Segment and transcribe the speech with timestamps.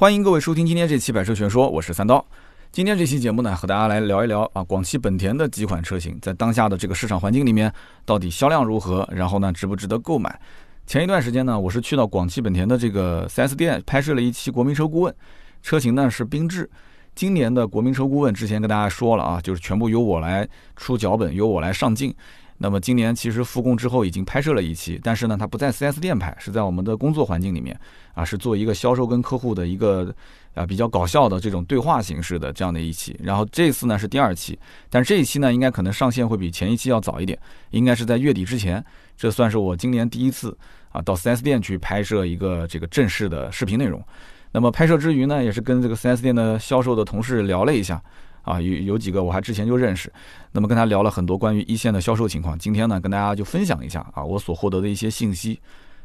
[0.00, 2.24] 欢迎各位收听今天这期《百车全说》，我是三刀。
[2.72, 7.70] 今天这期节目呢，和大家来聊一聊啊，广汽本田的几款车型在当下的这个市场环境里面，
[8.06, 9.06] 到底销量如何？
[9.12, 10.40] 然后呢，值不值得购买？
[10.86, 15.14] 前一段时间呢，我是去到广汽本田的这个 4S 店拍摄了一期国民车顾问，
[15.60, 16.70] 车型呢是缤智。
[17.14, 22.14] 今年的国民车顾问之前跟大家说了啊，就是全部由我来出脚本，由我来上镜。
[22.62, 27.74] 那么今年其实复工之后已经拍摄了一期，但是呢，它不在 4S 店拍，是在我们的工作环境里面
[28.12, 30.14] 啊，是做一个销售跟客户的一个
[30.54, 33.18] 啊比较搞笑的这种对话形式的这样的一期。
[33.22, 34.58] 然后这次呢是第二期，
[34.90, 37.38] 但是这一期呢应该可能上线会比前一期要早一点，
[37.70, 38.84] 应该是在月底之前。
[39.16, 40.54] 这算是我今年第一次
[40.90, 44.04] 啊到 4S 店去拍摄一个这个正式的视频内容。
[44.52, 48.02] 那么拍摄之余呢，也是跟这个 4S 店的销售的同事聊了一下。
[48.42, 50.12] 啊，有有几个我还之前就认识，
[50.52, 52.58] 那么跟他聊了很多关于一线的销售情况。
[52.58, 55.60] 今天呢，跟大家就分享一下啊，我所获得的一些信息。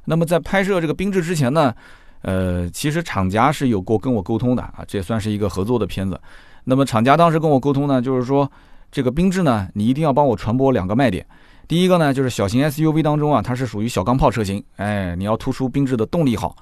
[0.06, 1.74] 那么在拍摄这个缤智之前呢，
[2.22, 6.20] 呃，其实厂家是有过跟我沟通的啊，这也算是一个合作的片子。
[6.66, 8.52] 那么厂家当时跟我沟通呢，就是说
[8.92, 11.26] 这个缤智呢，你一定要帮我传播两个卖点。
[11.68, 16.56] 第一个呢，就是小型 SUV 当中啊，它是属于小钢炮车型，哎，你要突出缤智的动力好，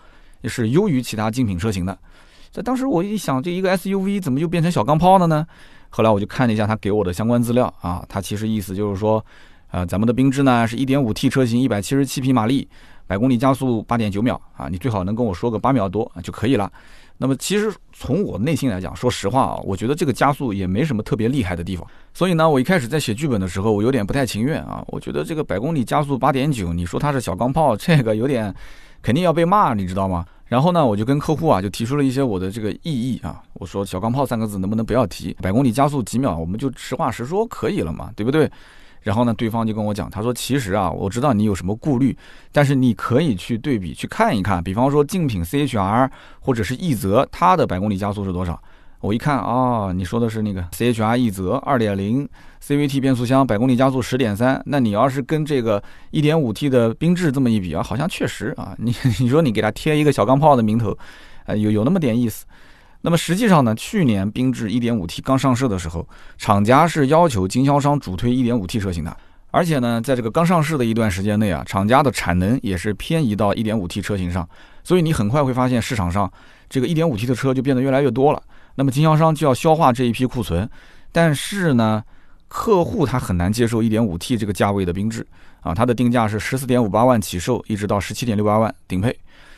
[0.45, 1.97] 是优于其他精品车型的。
[2.53, 5.43] 在当时我一想，这一个 SUV 怎么就变成小钢炮了呢？
[5.89, 9.25] 后来我就看了一下他给我的相关资料啊，他其实意思就是说，
[9.71, 12.67] 呃，咱们的缤智呢是 1.5T 车型，177匹马力，
[13.07, 16.71] 百公里加速8.9秒啊，你最好能跟我说个8秒多就可以了。
[17.17, 21.87] 那么其实从我内心来讲，说实话啊，我觉得这个加速也没什么特别厉害的地方。
[22.13, 28.53] 所以呢，我一开始在写剧本的时候，我有点不太情愿啊，我觉得这个百公里加速8.9，你说它是小钢炮，这个有点
[29.01, 30.23] 肯定要被骂，你知道吗？
[30.53, 33.41] 然后呢，我就跟客户啊，就提出了一些我的这个异议啊。
[33.53, 35.35] 我说“小钢炮”三个字能不能不要提？
[35.41, 38.47] 百公里加速几秒，我们就实话实说可以了嘛，对不对？
[39.01, 42.15] 然后呢，对方就跟我讲，他说：“其实啊，我知道你有什么顾虑，
[42.51, 46.07] 但是你可以去对比去看一看，比方说竞品 CHR
[46.39, 48.61] 或者是奕泽，它的百公里加速是多少？”
[49.03, 52.25] 我一看啊，你说的是那个 CHR 奕泽二点零
[52.65, 54.63] CVT 变速箱，百公里加速十点三。
[54.65, 60.97] 那你要是跟这个一点五 T 的缤智这么一比啊，好像确实啊，你 你说你给它贴一个小钢炮的名头，
[61.47, 62.45] 呃，有有那么点意思。
[63.01, 69.13] 那么实际上呢，去年缤智一点五 T 刚上市的时候，厂家是要求经销商主推一点五 T 车型的，
[69.51, 74.47] 而且呢，在这个刚上市的一段时间内啊，厂家的产能也是偏移到一点五 T 车型上，
[74.81, 76.31] 所以你很快会发现市场上
[76.69, 78.41] 这个一点五 T 的车就变得越来越多了。
[78.75, 80.69] 那么经销商就要消化这一批库存，
[81.11, 82.03] 但是呢，
[82.47, 85.25] 客户他很难接受 1.5T 这个价位的缤智
[85.61, 89.15] 啊，它的定价是14.58万起售，一直到17.68万顶配，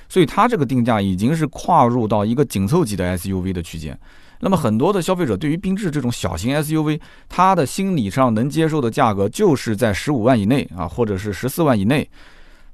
[0.09, 3.97] 所以它这个定价已经是跨入到一个紧凑级的 SUV 的区间。
[4.41, 6.99] 那么很多的消费者对于缤智这种小型 SUV，
[7.29, 12.07] 他的心理上能接受的价格就是在15万以内啊，或者是14万以内。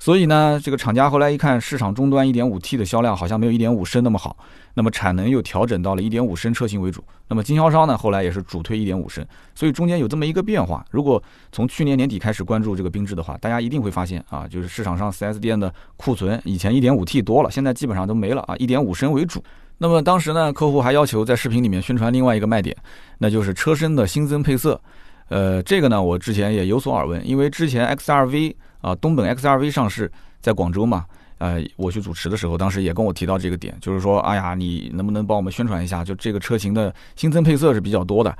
[0.01, 4.35] 所以呢，这个厂家后来一看市场终端 1.5T 的销量好像没有1.5升那么好，
[4.73, 7.03] 那么产能又调整到了1.5升车型为主。
[7.27, 9.23] 那么经销商呢，后来也是主推1.5升，
[9.53, 10.83] 所以中间有这么一个变化。
[10.89, 19.43] 如果从去年年底开始关注这个缤智的话，大家一定会发现啊，就是市场上 4S 店的库存以前 1.5T 多了，现在基本上都没了啊，1.5升为主。
[19.77, 22.75] 那么当时呢，客户还要求在视频里面宣传另外一个卖点，
[23.19, 24.81] 那就是车身的新增配色。
[25.29, 28.55] 呃，这个呢，我之前也有所耳闻，因为之前 XRV。
[28.81, 30.11] 啊，东本 XRV 上市
[30.41, 31.05] 在广州嘛？
[31.37, 36.03] 呃，我去主持的时候，当时也跟我提到这个点，就是说，哎呀，你能不能帮我们宣传一下？
[36.03, 38.37] 就这个车型的新增配色是比较多的。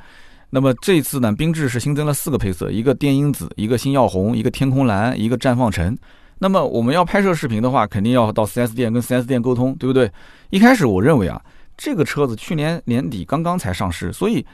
[0.51, 5.97] 那么这次呢，缤智是新增了四个配色，一个电音紫，一个星耀红，一个天空蓝，一个绽放橙。
[6.37, 10.11] 那么我们要拍摄视频的话，肯定要到 4S 店跟 4S 店沟通，对不对？
[10.51, 11.41] 一开始我认为啊，
[11.75, 14.45] 这个车子去年年底刚刚才上市，所以。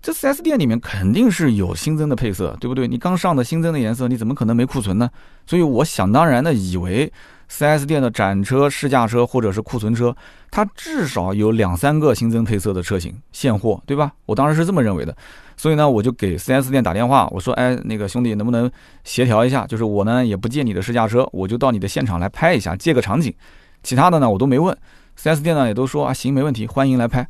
[0.00, 2.86] 这 4S 店里面肯定是有新增的配色，对不对？
[2.86, 5.10] 你刚上的新增的颜色，你怎么可能没库存呢？
[5.44, 7.12] 所以我想当然的以为
[7.50, 10.14] ，4S 店的展车、试驾车或者是库存车，
[10.50, 14.12] 它至少有两三个新增配色的车型现货，对吧？
[14.24, 15.14] 我当时是这么认为的。
[15.56, 18.70] 所以呢，我就给 4S 店打电话，我说：“哎，那个兄弟，能不能
[19.02, 19.66] 协调一下？
[19.66, 23.34] 就是我呢也不借你的试驾车，我就到你的现场来拍一下，借个场景。
[23.82, 24.76] 其他的呢我都没问
[25.20, 27.28] ，4S 店呢也都说啊行，没问题，欢迎来拍。”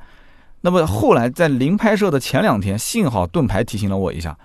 [0.61, 4.37] 那么后来在临拍摄的前两天，幸好盾牌提醒了我一下。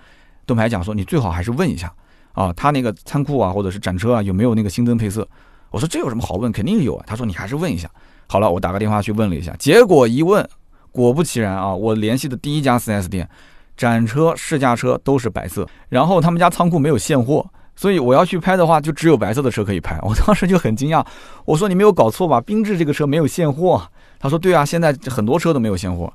[0.46, 1.92] 盾牌讲说，你最好还是问一下
[2.32, 5.26] 啊，他那个仓库啊，或者是展车啊，有没有那个新增配色？
[5.70, 7.04] 我说这有什么好问，肯定有啊。
[7.06, 7.90] 他说你还是问一下。
[8.28, 10.48] 好了，我打个电话去问了一下，结果一问，
[10.92, 13.28] 果不其然啊，我联系的第一家 4S 店，
[13.76, 17.44] 展车、试驾车都是白色，然后他们家仓库没有现货，
[17.76, 19.98] 所以我要去拍的话，就只有白色的车可以拍。
[20.02, 21.04] 我当时就很惊讶，
[21.44, 22.40] 我说你没有搞错吧？
[22.40, 23.82] 缤智这个车没有现货。
[24.20, 26.10] 他说：“对啊，现在很多车都没有现货。”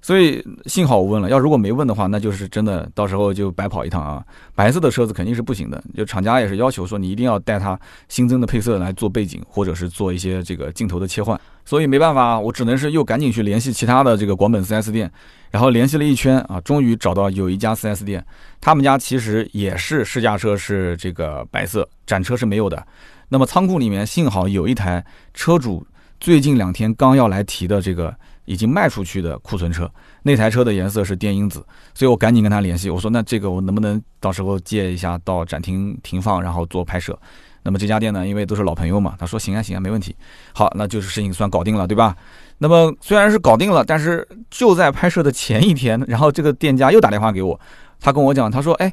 [0.00, 4.24] 所以幸好我问了，要如果没问的话，那就是真的到时候就白跑一趟啊。
[4.54, 7.78] 白色的车子肯定是不行的，就厂家也是要求说你一定要带它
[8.08, 11.38] 新增的配色来做背景，或者是做一些这个镜头的切换。
[11.64, 15.10] 所以没办法，我只能是又赶紧去联系其他的这个广本 4S 店，
[15.50, 18.24] 然后联系了一圈啊，终于找到有一家 4S 店，
[18.60, 22.86] 他们家其实也是试驾车是这个白色，展车是没有的。
[23.30, 25.04] 那么仓库里面幸好有一台
[25.34, 25.84] 车主
[26.20, 28.14] 最近两天刚要来提的这个。
[28.48, 29.88] 已经卖出去的库存车，
[30.22, 31.62] 那台车的颜色是电音紫，
[31.92, 37.16] 所以我赶紧跟他联系，我说那这个我能不能到时候借一下到展厅停放，然后做拍摄？
[37.62, 40.16] 那么这家店呢，因为都是老朋友嘛，他说行啊行啊，没问题。
[40.54, 42.16] 好，那就是事情算搞定了，对吧？
[42.56, 47.60] 那么虽然是搞定了，但是就在拍摄的前一天，然后这个店家又打电话给我，
[48.00, 48.90] 他跟我讲，他说，哎，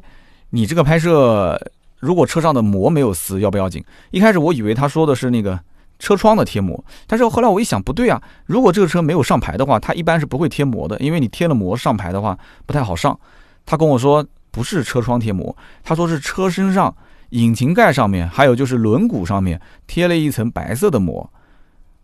[0.50, 1.58] 你这个拍摄
[1.98, 3.82] 如果车上的膜没有撕，要不要紧？
[4.10, 5.58] 一开始我以为他说的是那个。
[5.98, 13.18] 车窗的贴膜，但是后来我一想，不对啊，如果这个车没有上牌的话，它一般是不会贴膜的，因为你贴了膜上牌的话不太好上。
[13.64, 16.94] 他跟我说不是车窗贴膜，他说是车身上
[17.30, 21.28] 引擎盖上面，还有就是轮毂上面贴了一层白色的膜。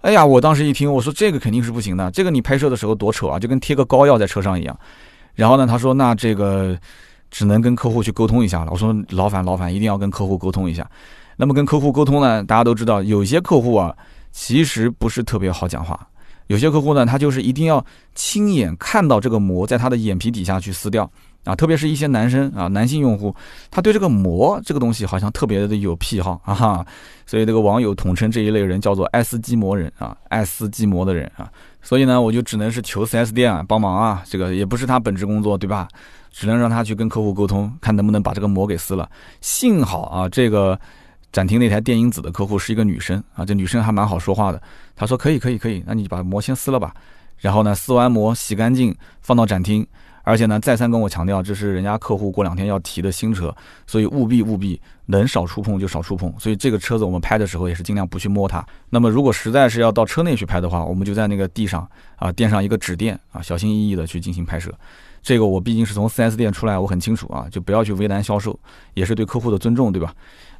[0.01, 4.77] 哎呀，我当时一听，我说这个肯定是不行的，这个你拍摄的时候多丑啊，就跟贴个膏药在车上一样。
[5.35, 6.77] 然后呢，他说那这个
[7.31, 8.73] 只能跟客户去沟通一下了。
[8.73, 10.85] 我说劳烦劳烦，一定要跟客户沟通一下。
[11.37, 12.43] 那么跟客户沟通呢？
[12.45, 13.95] 大家都知道，有些客户啊，
[14.31, 16.09] 其实不是特别好讲话。
[16.49, 17.83] 有些客户呢，他就是一定要
[18.15, 21.11] 亲眼看到这个膜在他的眼皮底下去撕掉
[21.45, 21.55] 啊。
[21.55, 23.35] 特别是一些男生啊，男性用户，
[23.71, 26.53] 他对这个膜这个东西好像特别的有癖好啊。
[26.53, 26.87] 哈，
[27.25, 31.51] 所以这个网友统称这一类人叫做爱撕鸡膜人啊，爱撕鸡膜的人啊。
[31.81, 35.89] 所以呢，我就只能是求 4S 店啊帮忙啊，这个也不是他本职工作，对吧？
[36.31, 39.09] 只能让他去跟客户沟通，看能不能把这个膜给撕了。
[39.41, 40.79] 幸好啊，这个。
[41.33, 44.63] 展厅那台电音紫的客户是一个女生啊，这女生还蛮好说话的。
[44.95, 46.95] 她说可以可以可以，那你把膜先撕了吧。
[47.39, 49.85] 然后呢，撕完膜洗干净放到展厅，
[50.23, 53.53] 而且呢再三跟我强调，这是人家客户过两天要提的新车，
[53.87, 56.33] 所以务必务必能少触碰就少触碰。
[56.39, 58.65] 所以这个车子我们拍的时候也是尽量不去摸它。
[58.91, 64.73] 那么如果实在是要到车内去拍的话，我们就在那个地上啊垫上一个纸垫啊，小心翼翼的去进行拍摄。
[65.23, 68.59] 这个我毕竟是从 4S 店出来，我很清楚啊，就不要去为难销售，
[68.95, 70.13] 也是对客户的尊重，对吧？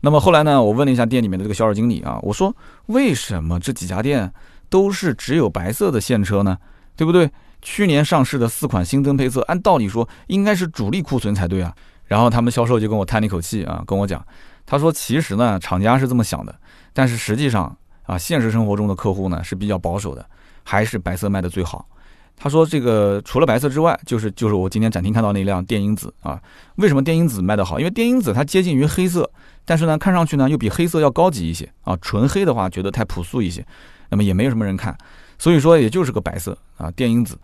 [0.05, 2.55] 那么后来呢，我问了一下店里面的这个销售经理啊，我说
[2.87, 4.31] 为什么这几家店
[4.69, 6.59] 都是只有白色的现车呢？
[6.97, 7.31] 对不对？
[7.63, 11.73] 去年上市的四款新增配色，按道理说应该是主力库存才对啊。
[12.07, 14.23] 然后他们销售就跟我叹了一口气啊，跟我讲，
[14.67, 16.53] 他说其实呢，厂家是这么想的，
[16.93, 20.27] 但是实际上啊，现实生活中的客户呢是比较保守的，
[20.65, 21.87] 还是白色卖的最好。
[22.35, 26.41] 他说：“这个除了白色之外，就是就是我今天展厅看到那辆电音紫啊。
[26.77, 27.79] 为什么电音紫卖得好？
[27.79, 29.31] 因为电音紫它接近于黑色，
[29.65, 31.97] 但是呢，看上去呢又比黑色要高级一些啊。
[32.01, 33.65] 纯黑的话觉得太朴素一些，
[34.11, 34.97] 那么也没有什么人看，
[35.39, 36.91] 所以说也就是个白色啊。
[36.91, 37.39] 电音紫，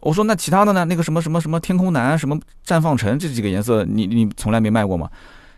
[0.00, 0.84] 我说那其他的呢？
[0.84, 5.10] 那个什么什么什么天空蓝、什么绽放橙这几个颜色，你你从来没卖过吗？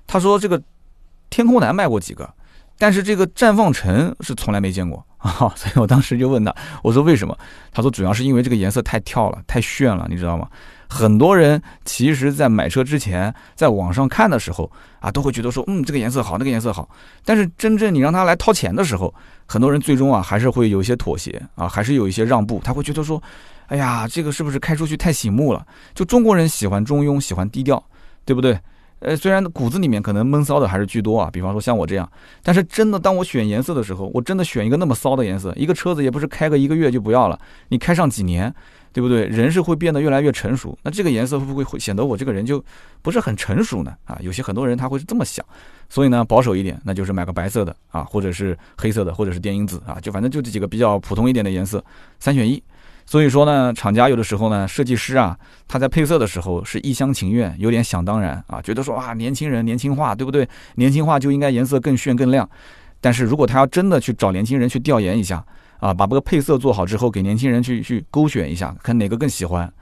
[0.07, 0.63] 他说这个
[1.31, 2.29] 天空蓝卖过几个。”
[2.79, 7.35] 但是这个绽放橙是从来没见过 啊，所以我当时就问他，我说为什么？
[7.73, 10.47] 他说主要是因为这个颜色太跳了，太炫了，你知道吗？
[10.89, 16.89] 很多人其实在买车之前，在网上看的时候啊，都会觉得说，嗯，这个颜色好，那个颜色好。
[17.25, 19.13] 但是真正你让他来掏钱的时候，
[19.47, 22.61] 很多人最终啊还是会有一些妥协啊，还是有一些让步。
[22.65, 23.23] 他会觉得说，
[23.67, 25.67] 哎呀，这个是不是开出去太醒目了？
[25.95, 27.83] 就中国人喜欢中庸，喜欢低调，
[28.25, 28.59] 对不对？
[29.01, 32.11] 呃，虽然骨子里面可能闷骚的还是居多啊，比方说像我这样，
[32.43, 38.53] 但是真的当我选颜色的时候，我真的选一个那么骚的颜色，一个车子也不是开个一个月就不要了，你开上几年，
[38.97, 39.27] 对不对？
[39.27, 42.65] 人是会变得越来越成熟，那这个颜色会不会会显得我这个人就
[43.03, 43.95] 不是很成熟呢？
[44.07, 45.45] 啊，有些很多人他会是这么想，
[45.91, 51.85] 所以呢，保守一点，那就是买个白色的啊，或者是黑色的，或者是电音紫啊，就反正就这几个比较普通一点的颜色，
[52.19, 52.63] 三选一。
[53.05, 60.49] 所以说呢，厂家有的时候呢，设计师啊，他在配色的时候是一厢情愿，有点想当然啊，觉得说啊，年轻人年轻化，对不对？
[60.77, 62.49] 年轻化就应该颜色更炫更亮。
[62.99, 65.45] 但是如果他要真的去找年轻人去调研一下
[65.79, 69.73] 啊，把这个配色做好之后，给年轻人去去勾选一下，看哪个更喜欢，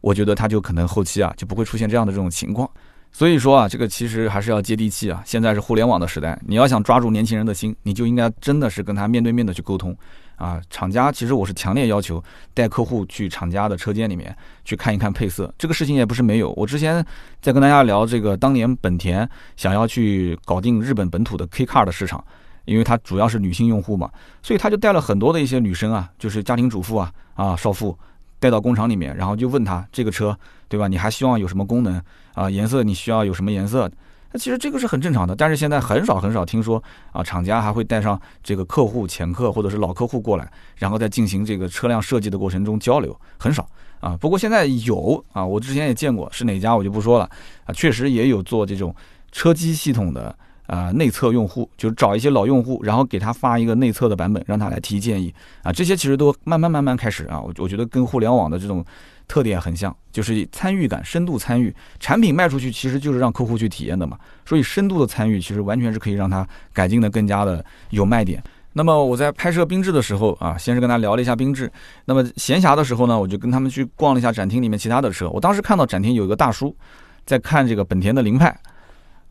[0.00, 2.68] 我觉得他就可能后期啊就不会出现这样的这种情况。
[3.12, 5.22] 所以说啊，这个其实还是要接地气啊。
[5.24, 9.96] 现在是互联网的时代，你要想抓住年轻人的心，你就应该真的是跟他面对面的去沟通。
[10.34, 12.20] 啊，厂家其实我是强烈要求
[12.52, 16.50] 带客户去厂家的车间里面去看一看配色，这个事情也不是没有。
[16.56, 17.06] 我之前
[17.40, 22.22] 在跟大家聊这个，当年本田想要去搞定日本本土的 K Car 的市场，
[22.64, 24.10] 因为它主要是女性用户嘛，
[24.42, 27.96] 所以他就带了很多的一些女生啊，就是家庭主妇啊啊少妇
[28.38, 30.36] 带到工厂里面，然后就问他这个车
[30.68, 30.88] 对吧？
[30.88, 32.00] 你还希望有什么功能
[32.34, 32.48] 啊？
[32.50, 33.90] 颜色你需要有什么颜色？
[34.32, 43.64] 那其实这个是很正常的，但是现在很少很少听说啊，厂家还会带上这个客户、前客或者是老客户过来，然后在进行这个车辆设计的过程中交流，很少
[44.00, 44.16] 啊。
[44.20, 47.30] 不过现在有啊，我之前也见过，是哪家我就不说了
[47.64, 47.72] 啊。
[47.72, 48.92] 确实也有做这种
[49.30, 55.72] 车机系统的啊内测用户，就是找一些老用户，然后给他发一个内测的版本，让他来提建议啊。
[55.72, 58.84] 这些其实都慢慢慢慢开始啊，我我觉得跟互联网的这种。
[59.26, 61.74] 特点很像，就是参与感、深度参与。
[61.98, 68.44] 产品卖出去其实就是让客户去体验的嘛，所以深度的参与其实完全是可以让它改进的更加的有卖点。
[68.74, 71.72] 那么我在拍摄缤智的时候啊，先是跟他聊了一下缤智。
[72.04, 75.26] 那么闲暇的时候呢，我就跟他们去逛了一下展厅里面其他的车。
[75.30, 76.76] 我当时看到展厅有一个大叔
[77.24, 78.54] 在看这个本田的凌派，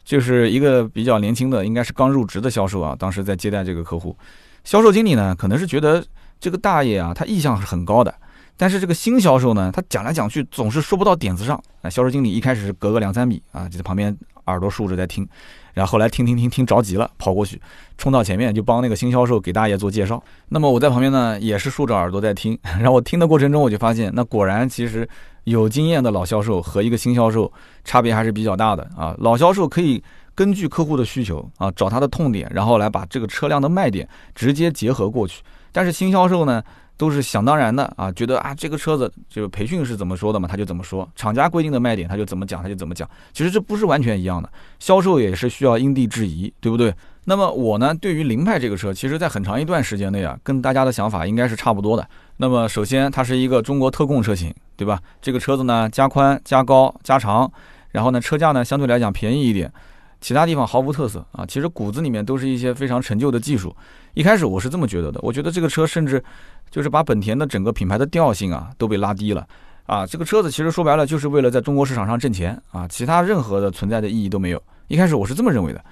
[0.03, 2.95] 就是一个比较年轻的，应该是刚入职的销售啊。
[2.97, 4.15] 当时在接待这个客户，
[4.63, 6.03] 销售经理呢可能是觉得
[6.39, 8.13] 这个大爷啊，他意向是很高的。
[8.55, 11.61] 但是这个新销售呢，他讲来讲去总是说不到点子上。
[11.81, 15.27] 啊，销售经理一开始是隔个两三米啊，就在旁边耳朵竖着在听，
[15.73, 17.61] 然后后来听听听听着急了，跑过去
[17.97, 20.23] 冲到前面就帮那个新销售给大爷做介绍。
[20.49, 22.57] 那么我在旁边呢，也是竖着耳朵在听。
[22.63, 25.07] 然后我听的过程中，我就发现，那果然其实
[25.43, 27.51] 有经验的老销售和一个新销售
[27.83, 29.15] 差别还是比较大的啊。
[29.19, 30.01] 老销售可以
[30.35, 35.41] 根据客户的需求啊，找他的痛点，然后来把这个车辆的卖点直接结合过去。
[35.71, 36.63] 但是新销售呢？
[36.97, 43.09] 都是想当然的啊，觉得啊这个车子就培训是怎么说的嘛，他就怎么说；厂家规定的卖点他就怎么讲，他就怎么讲。
[43.33, 46.93] 其实这不是完全一样的，销售也是需要因地制宜，对不对？
[47.25, 52.07] 那么我呢，对于凌派这个车，其实在很长一段时间内啊，跟大家的想法应该是差不多的。
[52.37, 54.99] 那么首先它是一个中国特供车型，对吧？
[55.21, 57.49] 这个车子呢加宽、加高、加长，
[57.91, 59.71] 然后呢车价呢相对来讲便宜一点。
[60.19, 63.75] 其他地方毫无特色啊，其实骨子里面都是一些非常陈旧的技术。
[64.13, 66.23] 一开始我是这么觉得的，我觉得这个车甚至
[66.69, 69.47] 就是把本田的整个品牌的调性啊都被拉低了
[69.85, 70.05] 啊。
[70.05, 74.61] 这个车子其实说白了就是为了在中国市场上挣钱啊，其他任何的存在的意义都没有。
[74.87, 75.83] 一开始我是这么认为的。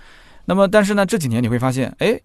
[0.46, 2.20] 那么但是呢，这几年你会发现，哎，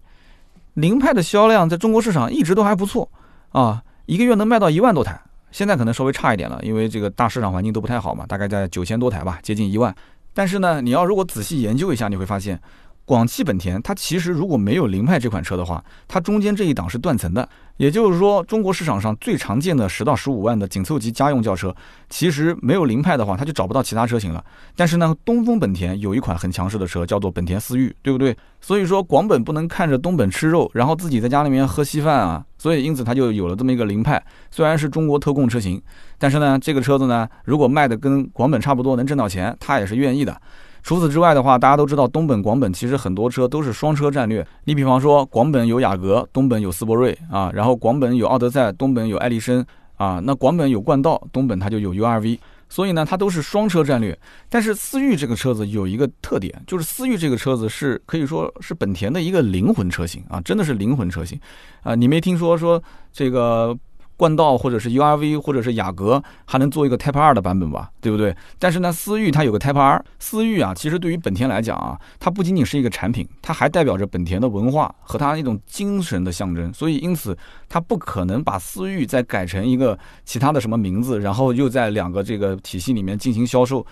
[0.73, 3.09] 凌派的销量在中国市场一直都还不错
[3.51, 5.19] 啊，一个月能卖到一万多台。
[5.51, 9.95] 现在可能稍微差一点了，因为这个大市场环境都不太好嘛，大概在九千多台吧，接近一万。
[10.33, 12.59] 但是呢，你要如果仔细研究一下，你会发现，
[13.07, 17.47] 广汽本田它其实如果没有凌派这款车的话，它中间这一档是断层的。
[17.77, 21.73] 也就是说，中国市场上最常见的十到十五万的紧凑级家用轿车，
[22.09, 24.43] 其实没有凌派的话，它就找不到其他车型了。
[24.75, 28.35] 但是呢，东风本田有一款很强势的车，叫做本田思域，对不对？
[28.59, 32.43] 所以说，广本不能看着东本吃肉，然后自己在家里面喝稀饭啊。
[32.57, 34.21] 所以因此它就有了这么一个凌派，
[34.51, 35.81] 虽然是中国特供车型，
[36.17, 40.41] 但是呢，这个车子呢，如果卖的跟广本差不多，能挣到钱，他也是愿意的。
[40.87, 44.47] 除此之外的话，大家都知道东本、广本其实很多车都是双车战略。
[44.63, 49.61] 你比方说，广本有雅阁，东本有斯铂瑞啊，然后广本有奥德赛，东本有艾力绅
[49.97, 52.39] 啊，那广本有冠道，东本它就有 URV。
[52.69, 54.17] 所以呢，它都是双车战略。
[54.47, 61.37] 但是思域这个车子有一个特点，就是思域这个车子是可以说是本田的一个灵魂车型啊，真的是灵魂车型
[61.83, 61.95] 啊。
[61.95, 63.77] 你没听说说这个？
[64.17, 68.35] 冠道或者是 URV 或者是雅阁还能做一个 Type R 的版本吧，对不对？
[68.59, 76.73] 但是呢，思域它有个 Type R，思域啊，其实对于本田来讲啊，它不仅仅是一个产品，它还代表着本田的文化和它一种精神的象征。
[76.73, 77.37] 所以因此，
[77.69, 83.85] 它不可能把思域再改成一个其他的什么名字，然后又在两个这个体系里面进行销售。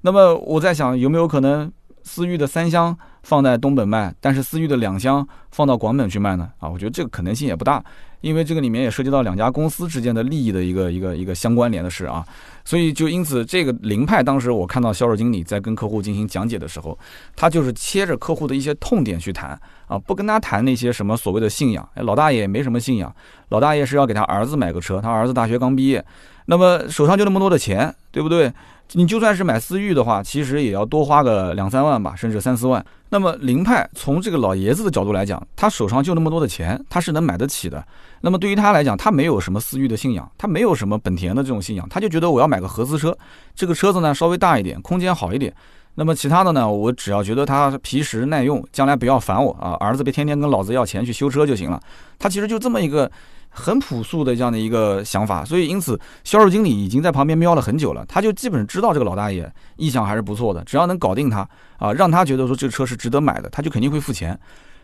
[0.00, 1.70] 那么我在想，有没有可能
[2.08, 6.50] 思域的三厢放在东本卖，但是思域的两厢放到广本去卖呢？
[6.58, 7.84] 啊，我觉得这个可能性也不大。
[8.20, 12.26] 因为这个里面也涉及到两家公司之间的利益的一个一个一个相关联的事啊，
[12.64, 16.98] 所以就因此这个凌派当时我看到销售经理在跟客户进行讲解的时候，
[17.36, 19.50] 他就是切着客户的一些痛点去谈
[19.86, 21.88] 啊，不跟他谈那些什么所谓的信仰。
[21.94, 23.14] 老大爷没什么信仰，
[23.50, 26.04] 老大爷是要给他儿子买个车，他儿子大学刚毕业，
[26.50, 28.50] 那么手上就那么多的钱，对不对？
[28.92, 32.82] 你就算是买思域的话，其实也要多花个两三万吧，甚至三四万。
[33.10, 37.84] 那么凌派从这个老爷子的角度来讲，他手上就那么多的钱，他是能买得起的。
[38.22, 43.14] 那么对于他来讲，他没有什么思域的信仰，他没有什么本田的这种信仰，他就觉得我要买个合资车，
[43.54, 45.52] 这个车子呢稍微大一点，空间好一点。
[45.96, 51.78] 那么其他的呢，我只要觉得它皮实耐用，将来不要烦我啊，儿子别天天跟老子要钱去修车就行了。
[52.18, 53.10] 他其实就这么一个。
[53.50, 64.38] 很朴素的这样的一个想法，所以因此销售经理已经在旁边瞄了很久了，他就基本知道这个老大爷意向还是不错的，只要能搞定他啊，让他觉得说这个车是值得买的，他就肯定会付钱。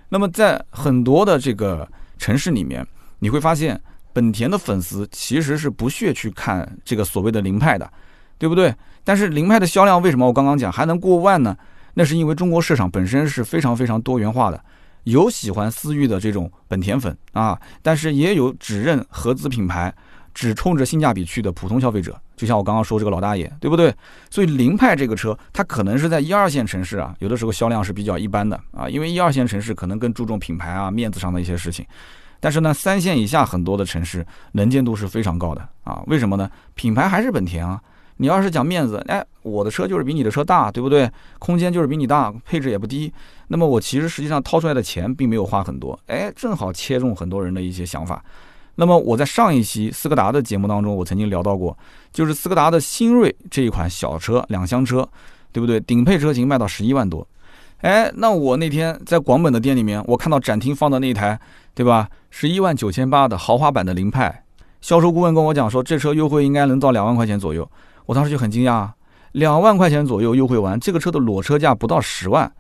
[0.09, 2.87] 那么在很多的这个城市里面，
[3.21, 3.81] 你会发现
[4.13, 7.91] 本田的粉丝其实是不屑去看这个所谓的凌派的，
[8.39, 8.75] 对不对？
[9.03, 11.57] 但是凌派的销量为什么我刚刚讲还能过万呢？
[11.95, 14.61] 那是因为中国市场本身是非常非常多元化的。
[15.05, 19.95] 有喜欢思域的这种本田粉啊，但是也有只认合资品牌、
[20.35, 22.21] 只冲着性价比去的普通消费者。
[22.37, 23.95] 就像我刚刚说这个老大爷，对不对？
[24.29, 31.87] 所以凌派这个车，它可能是在一二线城市啊，有的时候销量是比较一般的啊，因为一二线城市可能更注重品牌啊、面子上的一些事情。
[32.41, 36.03] 但是呢，三线以下很多的城市能见度是非常高的啊。
[36.09, 36.51] 为什么呢？
[36.75, 37.81] 品牌还是本田啊。
[38.17, 41.11] 你要是讲面子，哎，我的车就是比你的车大，对不对？
[41.39, 43.13] 空间就是比你大，配置也不低。
[43.49, 48.25] 那么我其实实际上掏出来的钱并没有花很多，哎，正好切中很多人的一些想法。
[48.77, 51.77] 那么我在上一期斯柯达的节目当中，我曾经聊到过，
[52.13, 55.09] 就是斯柯达的新锐这一款小车两厢车，
[55.53, 55.79] 对不对？
[55.81, 57.27] 顶配车型卖到十一万多。
[57.83, 61.39] 哎，那我那天在广本的店里面，我看到展厅放的那台，
[61.75, 62.09] 对吧？
[62.31, 64.43] 十一万九千八的豪华版的凌派，
[64.81, 67.69] 销售顾问跟我讲说，这车优惠应该能到两万块钱左右。
[68.07, 68.91] 我当时就很惊讶，
[69.33, 72.51] 两万块钱左右优惠完，这个车的裸车价不到十万。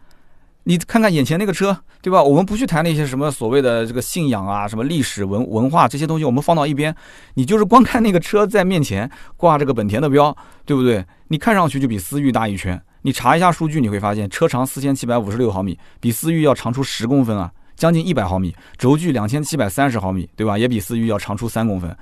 [0.66, 2.22] 你看看眼前那个车，对吧？
[2.22, 6.94] 我们不去谈那些什么所谓的这个信仰啊、什么历史文文化这些东西，我们放到一边。
[7.34, 10.34] 你就是光看那个车在面前挂这个本田的标，
[10.64, 11.04] 对不对？
[11.28, 12.80] 你看上去就比思域大一圈。
[13.02, 20.56] 你查一下数据，你会发现车长四千七百五十六毫米，比思域要长出十公分啊，将近一百毫米；轴距两千七百三十毫米，对吧？
[20.56, 21.94] 也比思域要长出三公分。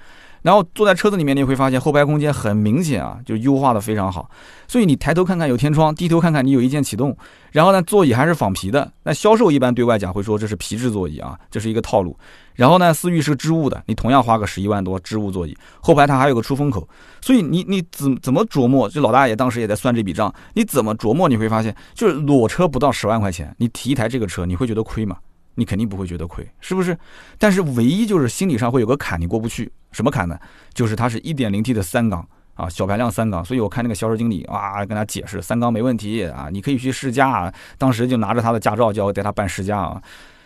[0.42, 4.28] 然后坐在车子里面，你会发现后排空间很明显啊，就优化的非常好。
[4.68, 7.16] 所以你抬头看看有天窗，低头看看你有一键启动。
[7.52, 8.90] 然后呢，座椅还是仿皮的。
[9.04, 12.16] 那销售一般对外讲会说这是皮质座椅啊，这是一个套路。
[12.54, 16.87] 然后呢，思域是织物的，你同样花个十一万多织物座椅，后排它还有个出风口。
[17.20, 18.88] 所以你你怎怎么琢磨？
[18.88, 21.28] 这老大爷当时也在算这笔账，你怎么琢磨？
[21.28, 25.16] 你会发现，就是裸车不到十万块钱，你提一台这个车，你会觉得亏吗？
[25.54, 26.97] 你肯定不会觉得亏，是不是？
[27.38, 29.71] 但是唯一就是心理上会有个坎，你过不去。
[29.90, 30.38] 什么坎呢？
[30.73, 33.44] 就是它是一点零 T 的三缸啊，小排量三缸。
[33.44, 37.52] 所以我看那个销售经理啊，跟他解释三缸没问题啊，你可以去试驾。
[37.76, 40.02] 当时就拿着他的驾照叫我带他办试驾啊。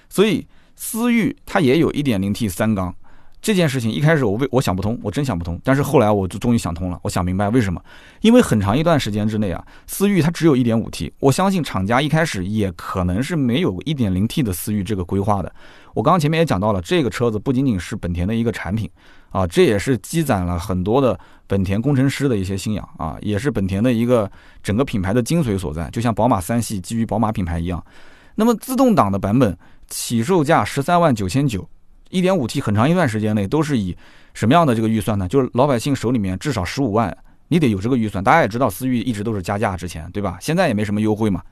[0.08, 2.94] 所以思域它也有一点零 T 三缸。
[3.42, 5.60] 这件事情一开始我为我想不通，我真想不通。
[5.62, 7.80] 但是后来我就终于想通了，我想明白为什么。
[8.20, 11.12] 因为很长一段时间之内啊，思域它只有一点五 T。
[11.20, 15.54] 我相信厂家一开始也可能是没有一点零 T 的思域这个规划的。
[15.94, 18.90] 我刚刚前面也讲到了，这个车子不仅仅是本田的一个产品
[19.30, 21.16] 啊，这也是积攒了很多的
[21.46, 24.28] 本田工程师的一些信仰啊，也是本田的一个
[24.60, 25.88] 整个品牌的精髓所在。
[25.90, 27.84] 就像宝马三系基于宝马品牌一样。
[28.34, 29.56] 那么自动挡的版本
[29.88, 31.66] 起售价十三万九千九。
[32.10, 33.96] 一点五 T 很长一段时间内都是以
[34.34, 35.26] 什么样的这个预算呢？
[35.26, 37.16] 就是老百姓手里面至少十五万，
[37.48, 38.22] 你得有这个预算。
[38.22, 40.38] 大家也知道，思域一直都是加价之前，对吧？
[40.40, 41.42] 现在也没什么优惠嘛。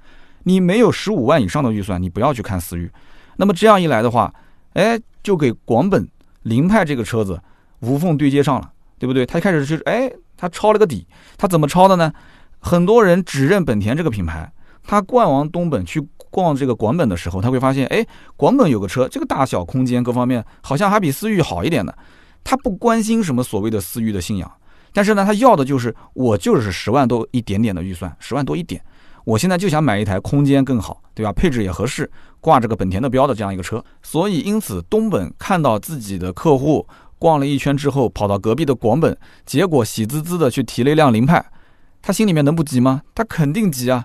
[0.45, 2.91] 你没有十五万以上的预算，你不要去看思域。
[3.37, 4.33] 那么这样一来的话，
[4.75, 6.07] 哎，就给广本
[6.43, 7.41] 凌派这个车子
[7.81, 9.25] 无缝对接上了，对不对？
[9.27, 12.13] 他一开始就是哎，他抄了个底，他怎么抄的呢？
[12.61, 16.07] 很多人只认本田这个品牌，他冠王东本去。
[16.35, 18.05] 逛这个广本的时候，他会发现，哎，
[18.37, 21.97] 广本有个车，这个大小、空间各方面好像还比思域好一点的。
[22.43, 24.53] 他不关心什么所谓的思域的信仰，
[24.93, 28.83] 但是呢，他要的就是我就是十万多一点点的预算，十万多一点，
[29.25, 31.33] 我现在就想买一台空间更好，对吧？
[31.33, 33.83] 配置也合适，挂这个本田的标的这样一个车。
[34.03, 36.85] 所以，因此东本看到自己的客户
[37.21, 39.17] 逛了一圈之后，跑到隔壁的广本，
[39.47, 41.47] 结果喜滋滋的去提了一辆凌派，
[42.03, 43.03] 他心里面能不急吗？
[43.15, 44.05] 他肯定急啊！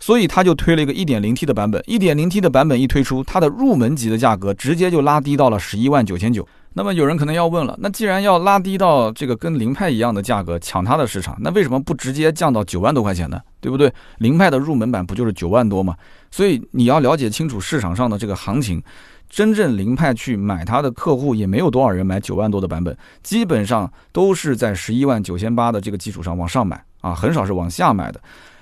[0.00, 6.46] 所以他就推了一个 1.0T 的版本，1.0T 的版本一推出，它的入门级的价格直接就拉低到了十一万九千九。
[6.74, 13.40] 那么有人可能要问了，那既然要拉低到这个跟凌派一样的价格抢它的市场，那为什么不直接降到九万多块钱呢？
[13.60, 13.92] 对不对？
[14.18, 15.96] 凌派的入门版不就是九万多吗？
[16.30, 18.80] 所以你要了解清楚市场上的这个行情，
[19.28, 28.20] 真正凌派去买它的客户也没有多少人买九万多的版本，基本上都是在十一万九千八的这个基础上往上买啊，很少是往下买的。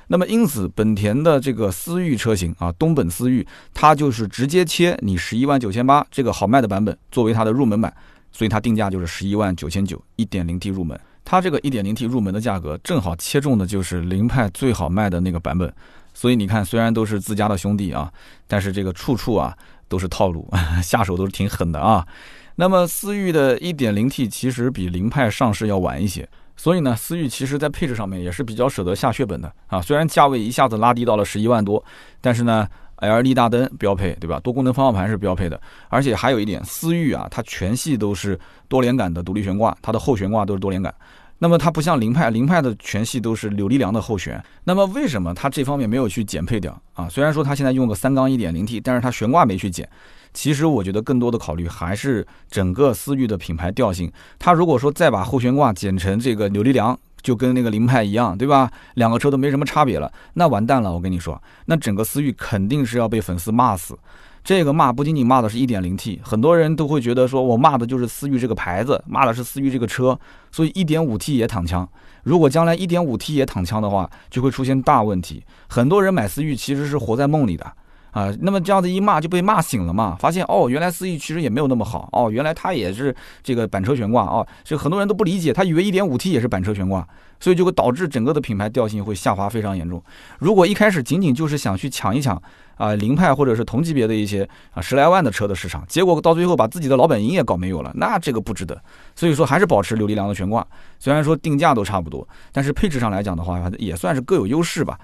[0.09, 7.93] 那么因此，本田的这个思域车型啊，东本思域，它就是直接切你十一万九千八这个好卖的版本作为它的入门版，
[8.31, 10.99] 所以它定价就是十一万九千九，一点零 T 入门。
[11.25, 15.73] 它这个一点零 T 入门的价格正好切中的就是凌派最好卖的那个版本。
[16.15, 18.13] 所以你看，虽然都是自家的兄弟啊，
[18.47, 19.57] 但是这个处处啊
[19.89, 20.49] 都是套路，
[20.83, 22.07] 下手都是挺狠的啊。
[22.55, 26.29] 那么思域的一点零 T 其实比凌派上市要晚一些。
[26.57, 29.81] 所以呢，思域其实在配置上面也是比较舍得下血本的啊。
[29.81, 31.83] 虽然价位一下子拉低到了十一万多，
[32.21, 32.67] 但是呢
[32.97, 34.41] ，LED 大灯标配，对吧？
[34.41, 38.39] 多功能方向盘是标配的，而且还有一点，思域啊，它全系都是
[38.69, 40.93] 多连杆的独立悬挂，它的后悬挂都是多连杆。
[41.39, 44.43] 那么它不像凌派，凌派的全系都是扭力梁的后悬。
[44.65, 47.09] 那么为什么它这方面没有去减配掉啊？
[47.09, 49.89] 虽然说它现在用个三缸一点零 T，但是它悬挂没去减。
[50.33, 54.11] 其实我觉得更多的考虑还是整个思域的品牌调性。
[54.39, 58.71] 它如果说再把后悬挂减成这个扭力梁，就跟那个凌派一样，对吧？
[58.95, 60.93] 两个车都没什么差别了，那完蛋了。
[60.93, 63.99] 我跟你说，那整个思域肯定是要被粉丝骂死。
[64.47, 70.17] 这个骂不仅仅骂的是一点零 T，很多人都会觉得说我骂的就是思域这个牌子，骂的是思域这个车，
[70.53, 71.87] 所以一点五 T 也躺枪。
[72.23, 75.43] 如果将来一点五 T 也躺枪的话，就会出现大问题。
[75.67, 77.67] 很多人买思域其实是活在梦里的。
[78.13, 87.07] 啊，那么这样子一骂就被骂醒了嘛，发现哦，原来思域其实也没有那么好哦，原来它也是这个板车悬挂哦，这很多人都不理解，他以为 1.5T 也是板车悬挂，
[87.41, 90.03] 所以就会导致整个的品牌调性会下滑非常严重。
[90.39, 92.41] 如果一开始仅仅就是想去抢一抢
[92.77, 98.81] 啊凌派或者是同级别的一些啊十来万的车的市场，结果到最后把自己的老本营也搞没有了，那这个不值得。
[99.15, 100.67] 所以说还是保持扭力梁的悬挂，
[100.99, 104.99] 虽然说定价都差不多，但是配置上来讲的话，也算是各有优势吧。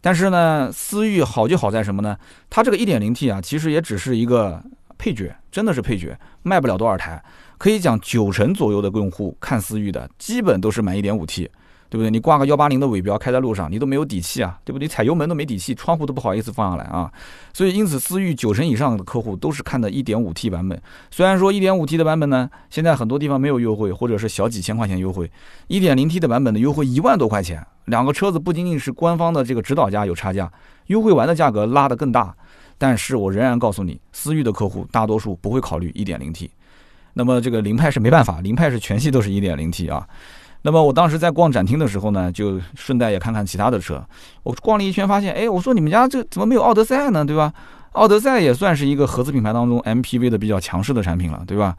[0.00, 2.16] 但是呢，思域好就好在什么呢？
[2.48, 4.62] 它这个 1.0T 啊，其实也只是一个
[4.96, 7.20] 配角，真的是配角，卖不了多少台。
[7.58, 11.48] 可以讲九成左右的用户看思域的，基本都是买 1.5T。
[11.88, 12.10] 对不对？
[12.10, 14.88] 你挂个幺八零的尾标开在路上，你都没有底气啊，对不对？
[14.88, 17.10] 踩油门都没底气，窗户都不好意思放下来啊。
[17.52, 20.80] 所以因此，思域九成以上的客户都是看的一点五 T 版本。
[21.10, 25.30] 虽然说一点五 T 的版本呢，现在很多地方没有优惠，或者是小几千块钱优惠。
[25.68, 30.50] 一点零 T 的版本的优惠一万多块钱，两个车子不仅仅是官方的这个指导价有差价，
[30.86, 32.34] 优惠完的价格拉得更大。
[32.78, 36.50] 但是我仍然告诉你，思域的客户大多数不会考虑一点零 T。
[37.14, 40.06] 那么这个凌派是没办法，凌派是全系都是一点零 T 啊。
[40.62, 44.04] 那么我当时在逛展厅的时候呢，就顺带也看看其他的车。
[44.42, 47.24] 我逛了一圈，发现，哎，我说你们家这怎么没有奥德赛呢？
[47.24, 47.52] 对吧？
[47.92, 51.76] 奥德赛也算是一个合资品牌当中 MPV 的比较强势的产品了，对吧？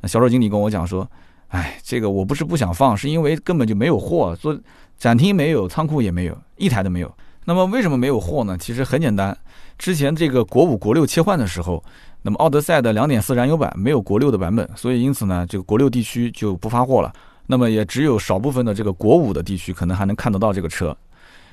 [0.00, 1.06] 那销售经理跟我讲说，
[1.48, 4.58] 哎，这个我不是不想放，是因为根本就没有货，说
[4.98, 7.14] 展厅没有，仓库也没有，一台都没有。
[7.44, 8.56] 那么为什么没有货呢？
[8.58, 9.36] 其实很简单，
[9.78, 11.82] 之前这个国五国六切换的时候，
[12.22, 17.12] 那么奥德赛的2.4燃油版没有国六的版本，所以因此呢，这个国六地区就不发货了。
[17.50, 20.96] 那么也只有少部分的这个国五的地区可能还能看得到这个车。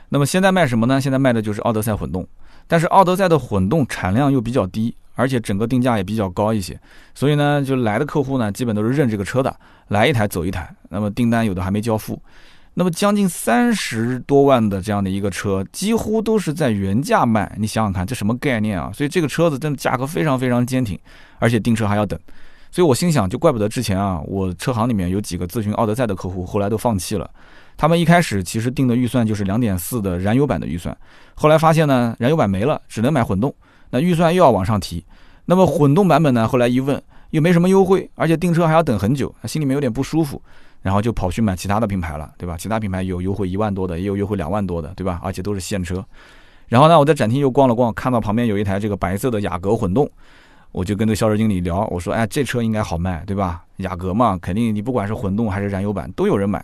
[0.10, 1.02] 那么现在卖什么呢？
[1.02, 2.24] 现在卖的就是奥德赛混动，
[2.68, 6.80] 但是奥德赛的混动产量又比较低，而且整个定价也比较高一些，
[7.16, 9.54] 所以呢，就来的客户呢，基本都是认这个车的，
[9.88, 10.72] 来一台走一台。
[10.90, 12.22] 那么订单有的还没交付，
[12.76, 17.52] 那么将近三十多万的这样的一个车，几乎都是在原价卖。
[17.58, 18.92] 你想想看，这什么概念啊？
[18.94, 20.98] 所以这个车子真的价格非常非常坚挺，
[21.40, 22.18] 而且订车还要等。
[22.72, 27.30] 所以我心想，就怪不得之前啊，我车行里面有几个咨询奥德赛的客户，后来都放弃了。
[27.76, 30.96] 他们一开始其实定的预算就是两点四的燃油版的预算，
[31.36, 33.54] 后来发现呢，燃油版没了，只能买混动，
[33.92, 35.06] 那预算又要往上提。
[35.46, 40.42] 那么混动版本呢，后来一问又没什么优惠，而且订车还要等很久，心里面有点不舒服，
[40.82, 42.58] 然后就跑去买其他的品牌了，对吧？
[42.58, 45.20] 其他品牌有优惠一万多的，也有优惠两万多的，对吧？
[45.24, 46.04] 而且都是现车。
[46.68, 50.10] 然后呢，我在展厅又逛了逛，看到旁边有一台这个白色的雅阁混动。
[50.72, 53.64] 我就跟这销售经理聊，我说：“哎，这车应该好卖，对吧？
[53.78, 56.64] 雅阁嘛，肯定你不管是混动还是燃油版都有人买。”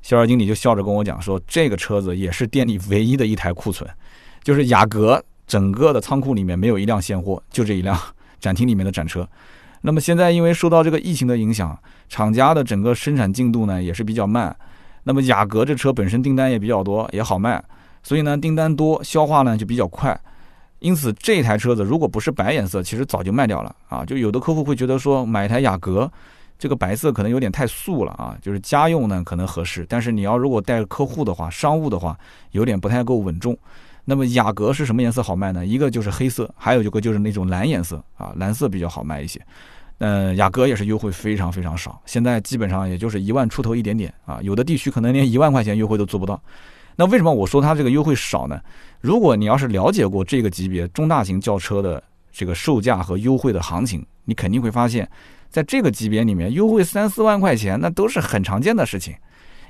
[0.00, 3.88] 销售经理就笑着跟我讲说：“这个车子也是店里唯一的一台库存，
[4.42, 7.98] 就是雅阁整个的仓库里面没有一辆现货，就这一辆
[8.38, 9.26] 展厅里面的展车。
[9.82, 14.54] 那么现在因为受到这个疫情的影响，厂家的整个生产进度呢也是比较慢。
[15.04, 17.62] 那么雅阁这车本身订单也比较多，也好卖，
[18.02, 20.18] 所以呢订单多，消化呢就比较快。”
[20.84, 24.04] 因此，这台车子如果不是白颜色，其实早就卖掉了啊！
[24.04, 26.12] 就有的客户会觉得说，买一台雅阁，
[26.58, 32.14] 这个白色可能有点太素了啊，就是家用呢可能合适，但是你要如果带客户的话，商务的话，
[32.50, 33.56] 有点不太够稳重。
[34.04, 35.64] 那么雅阁是什么颜色好卖呢？
[35.64, 39.40] 一个就是黑色，还有一个就是那种蓝颜色啊，蓝色比较好卖一些。
[40.00, 46.38] 嗯，雅阁也是优惠非常非常少，现在基本上也就是一万出头一点点啊，有的地区可能连一万块钱优惠都做不到。
[46.96, 48.60] 那为什么我说它这个优惠少呢？
[49.04, 55.06] 如果你要是了解过这个级别中大型轿车的这个售价和优惠的行情，你肯定会发现，
[55.50, 59.14] 在这个级别里面优惠三四万块钱，那都是很常见的事情。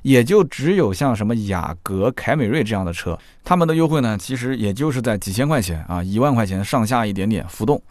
[0.02, 7.82] 也就只有像什么雅阁、凯美瑞这样的车，他们的优惠呢，其实也就是在几千块钱啊，一万块钱上下一点点浮动。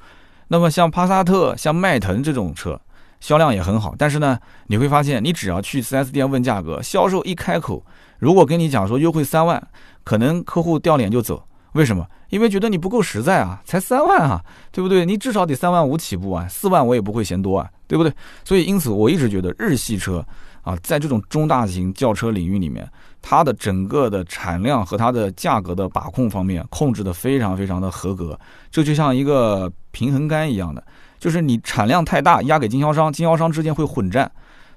[0.48, 2.80] 那么像帕萨特、像迈腾这种车，
[3.24, 7.82] 销量也很好，但是呢，你会发现，你只要去 4S 店问价格，销售一开口。
[8.20, 9.66] 如果跟你讲说优惠三万，
[10.04, 11.42] 可能客户掉脸就走。
[11.72, 12.06] 为什么？
[12.28, 15.06] 因为觉得你不够实在啊，才三万啊，对不对？
[15.06, 18.14] 你至少得三万五起步啊，四万我也不会嫌多啊，对不对？
[18.44, 20.26] 所以因此我一直觉得日系车
[20.64, 22.86] 啊，在这种中大型轿车领域里面，
[23.22, 28.38] 它的整个的产量和它的价格的把控方面控制的非常非常的合格。
[28.70, 30.84] 这就像一个平衡杆一样的，
[31.24, 34.30] 就是你产量太大压给经销商，经销商之间会混战。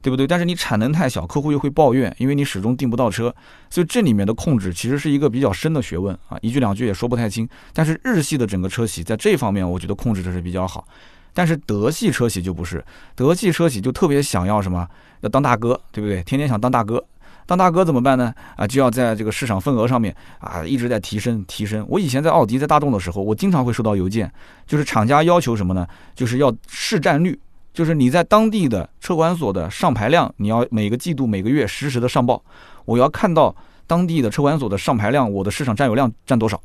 [0.02, 0.24] 对不对？
[0.24, 3.34] 但是你产能太小，客户又会抱怨，因为你始终订不到车，
[3.68, 7.48] 所以这里面的控制其实是一个比较深的学问啊，一句两句也说不太清。
[7.72, 10.86] 但是日系的整个车企在这方面，我觉得控制的是比较好。
[11.34, 12.84] 但是德系车企就不是，
[13.16, 14.86] 德系车企就特别想要什么，
[15.22, 16.22] 要当大哥，对不对？
[16.22, 17.02] 天天想当大哥，
[17.46, 18.34] 当大哥怎么办呢？
[18.56, 21.86] 啊，就要在这个市场份额上面啊一直在提升提升。
[21.88, 24.30] 我以前在奥迪、在大众的时候，我经常会收到邮件，
[24.66, 25.86] 就是厂家要求什么呢？
[26.14, 27.38] 就是要市占率。
[27.72, 32.42] 就是你在当地的车管所的上牌量，你要每个季度、每个月实时的上报。
[32.86, 33.54] 我要看到
[33.86, 36.58] 当地的车管所的上牌量，我的市场占有量占多少。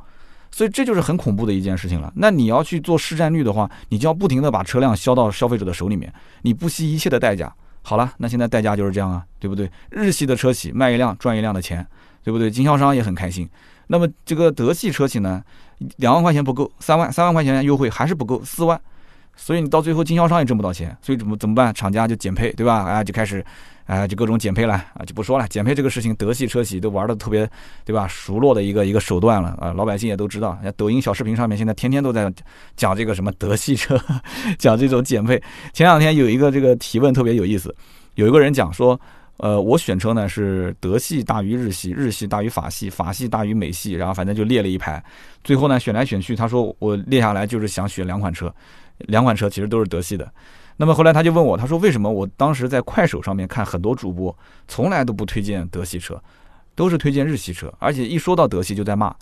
[0.52, 2.12] 所以这就是很恐怖的一件事情了。
[2.15, 6.13] 那你要去做市占率的话，你就要不停的把车辆销到消费者的手里面，
[6.44, 7.54] 你不惜一切的代价。
[7.82, 9.70] 好了，那现在代价就是这样啊，对不对？
[9.89, 11.86] 日系的车企卖一辆赚一辆的钱，
[12.24, 12.50] 对不对？
[12.50, 13.50] 经销商也很开心。
[13.88, 15.44] 那么这个德系车企呢，
[15.98, 18.80] 两万块钱不够，三万三万块钱优惠还是不够，四万。
[19.36, 21.74] 所以你到最后经销商也挣不到钱，所以怎么怎么办？
[21.74, 22.76] 厂家就减配，对吧？
[22.84, 23.44] 啊，就开始，
[23.88, 25.48] 啊，就各种减配了啊，就不说了。
[25.48, 27.50] 减配这个事情，德系车企都玩的特别，
[27.84, 28.08] 对吧？
[28.08, 30.58] 熟络的一个一个手段了啊，老百姓也都知道。
[30.78, 32.32] 抖音小视频上面现在天天都在
[32.76, 34.00] 讲这个什么德系车，
[34.60, 35.41] 讲这种减配。
[35.74, 37.76] 前两天有一个这个提问特别有意思，
[38.15, 39.00] 有一个人讲说，
[39.38, 45.04] 呃，我选车呢是德系大于日系，日系大于法系，法系大于美系，然后反正就列了一排。
[45.44, 48.54] 最后呢选来选去，他说我列下来就是想选两款车。
[49.08, 50.32] 两款车其实都是德系的，
[50.78, 54.36] 那么后来他就问我，他说为什么我当时在快手上面看很多主播，
[54.68, 56.22] 从来都不推荐德系车，
[56.76, 59.16] 都是推荐日系车，而且一说到德系就在骂。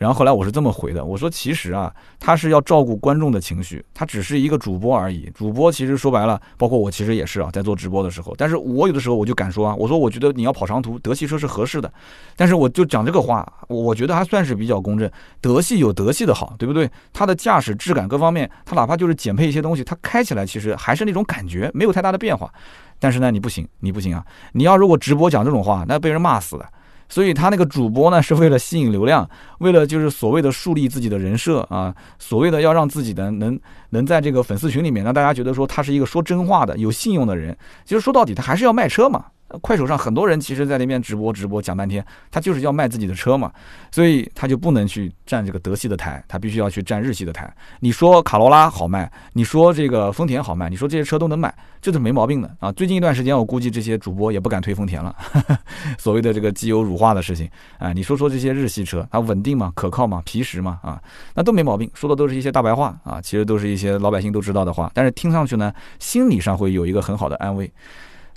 [0.00, 5.30] 然后后来我是这么回的，我说其实啊，他是要照顾观众的情绪，他只是一个主播而已。
[5.34, 11.92] 主播其实说白了，包括我其实也是啊，在做直播的时候，但是我有的时候我就敢说啊，我说我觉得你要跑长途，德系车是合适的。
[12.34, 15.10] 但是我就讲这个话，我觉得还算是比较公正。
[15.38, 16.90] 德系有德系的好，对不对？
[17.12, 22.50] 它的驾驶质感各方面，它哪怕就是减配一些东西，它开起来其实还是那种感觉，没有太大的变化。
[22.98, 24.24] 但是呢，你不行，你不行啊！
[24.52, 26.66] 你要如果直播讲这种话，那被人骂死的。
[27.10, 37.54] 所以他那个主播呢，是为了吸引流量，为了就是所谓的树立自己的人设啊，所谓的要让自己的能能在这个粉丝群里面让大家觉得说他是一个说真话的、有信用的人。
[37.84, 39.26] 其实说到底，他还是要卖车嘛。
[39.62, 43.52] 快手上很多人其实，在那边直播直播讲半天，他就是要卖自己的车嘛，
[43.90, 47.52] 所以他就不能去占这个德系的台，他必须要去占日系的台。
[47.80, 52.70] 你说卡罗拉好卖，你说这个丰田好卖，你说这些车都能买，这是没毛病的啊。
[52.72, 55.14] 最近一段时间，我估计这些主播也不敢推丰田了，
[55.98, 57.92] 所谓的这个机油乳化的事情啊。
[57.92, 59.72] 你说说这些日系车，它稳定吗？
[59.74, 60.22] 可靠吗？
[60.24, 60.78] 皮实吗？
[60.82, 61.02] 啊，
[61.34, 67.70] 那都没毛病，说的都是一些大白话啊，其实都是一些老百姓都知道的话，但是听上去呢，心理上会有一个很好的安慰。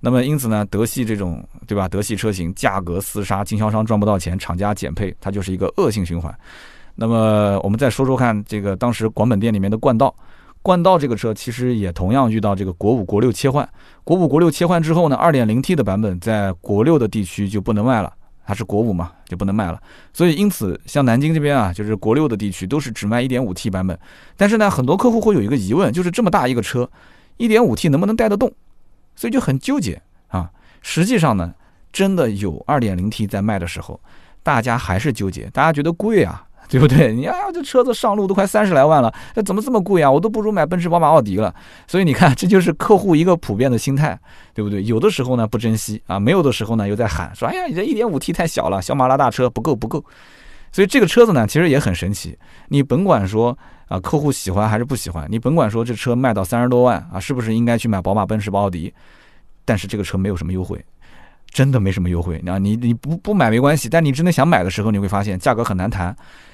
[0.05, 1.87] 那么因此呢，德系这种对吧？
[1.87, 6.37] 德系车型价格厮杀，经销商赚不到钱，厂家减配，它就是一个恶性循环。
[6.93, 10.13] 那么我们再说说看，这个当时广本店里面的冠道，
[10.61, 13.67] 冠道这个车其实也同样遇到这个国五国六切换，
[14.03, 18.13] 国五国六切换之后呢，二点零 T 的版本在国六的地区就不能卖了，
[18.45, 19.81] 它是国五嘛，就不能卖了。
[20.11, 23.97] 所以因此，像南京这边啊，就是国六的地区都是只卖一点五 T 版本。
[24.35, 26.89] 但是呢，很多客户会有一个疑问，就是这么大一个车，
[27.37, 28.51] 一点五 T 能不能带得动？
[29.15, 30.49] 所以就很纠结啊！
[30.81, 31.53] 实际上呢，
[31.91, 33.99] 真的有二点零 T 在卖的时候，
[34.41, 37.13] 大家还是纠结，大家觉得贵啊，对不对？
[37.13, 40.09] 你呀，这车子上路都快三十来万了，那怎么这么贵啊？
[40.09, 41.53] 我都不如买奔驰、宝马、奥迪了。
[41.87, 44.19] 所以你看，这就是客户一个普遍的心态，
[44.53, 44.83] 对不对？
[44.83, 50.03] 有的时候呢不珍惜啊，没有的时候呢又在喊说：“哎呀，你这一点五 T 太小了，小马拉大车不够不够。”
[50.73, 52.37] 所以这个车子呢，其实也很神奇。
[52.69, 53.55] 你甭管说
[53.87, 58.91] 啊，客户喜欢还是不喜欢，你甭管说这车卖到三十多万啊，是不是应该去买宝马、奔驰、奥迪？
[59.63, 60.83] 但是这个车没有什么优惠，
[61.51, 62.43] 真的没什么优惠。
[62.47, 66.13] 啊，你你不不买没关系，但你真的想买的时候，你会发现价格很难谈。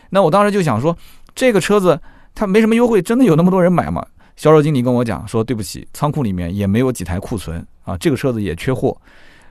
[0.10, 0.94] 那我当时就想说，
[1.34, 1.98] 这个车子
[2.36, 4.06] 它没什么优惠，真的有那么多人买吗？
[4.36, 9.00] 销售经理跟我讲说，对不起，仓库里面也没有几台库存啊，这个车子也缺货。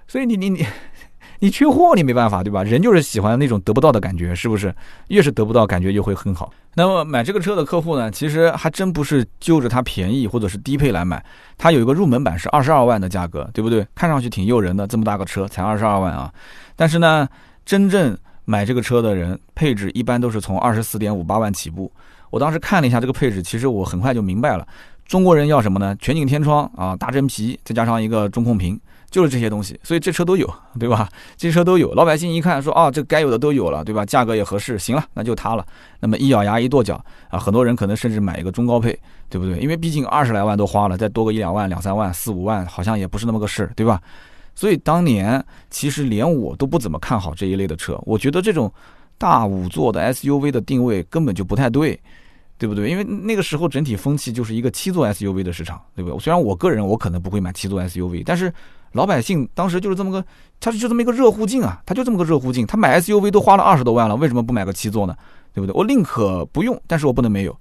[0.07, 0.67] 所以你你你。
[1.41, 2.65] 你缺货，你没办法，对吧？
[2.65, 4.75] 人就是喜欢那种得不到的感觉，是不是？
[5.09, 6.53] 越是得不到，感觉就会很好。
[6.75, 11.25] 那么买这个车的客户呢，其实还真不是就着它便宜或者是低配来买，
[11.57, 13.87] 它有一个入门版是二十二万的价格，对不对？
[13.95, 16.33] 看上去挺诱人的，这么大个车才二十二万啊！
[16.75, 17.29] 但是呢，
[17.65, 21.91] 真正买这个车的人，配置一般都是从二十四点五八万起步。
[22.31, 24.67] 我当时看了一下这个配置，其实我很快就明白了，
[25.07, 25.97] 中国人要什么呢？
[26.01, 28.79] 全景天窗啊，大真皮，再加上一个中控屏。
[29.11, 31.09] 就是这些东西，所以这车都有，对吧？
[31.37, 34.05] 这车都有，老百姓一看说啊，这该有的都有了，对吧？
[34.05, 35.67] 价格也合适，行了，那就它了。
[36.01, 38.99] 那么一咬牙一跺脚啊，很多人可能甚至买一个中高配，
[39.31, 39.59] 对不对？
[39.59, 44.01] 因为毕竟二十来万都花了，再多个一两万、两三万、四五万，好像也不是那么个事，对吧？
[44.55, 48.71] 所以当年其实连我都不怎么看好这一类的车，我觉得这种
[49.17, 51.99] 大五座的 SUV 的定位根本就不太对。
[52.61, 52.91] 对不对？
[52.91, 56.19] 因为那个时候整体风气就是一个七座 SUV 的市场，对不对？
[56.19, 58.53] 虽然我个人我可能不会买七座 SUV，但是
[58.93, 60.25] 老百姓当时就是这么个，
[60.61, 62.67] 他就这么一个热乎劲啊，他就这么个热乎劲。
[62.67, 65.15] 他买 SUV 都花了二十多万了，为什么不买个七座呢？
[65.55, 65.73] 对不对？
[65.75, 67.57] 我宁可不用，但是我不能没有。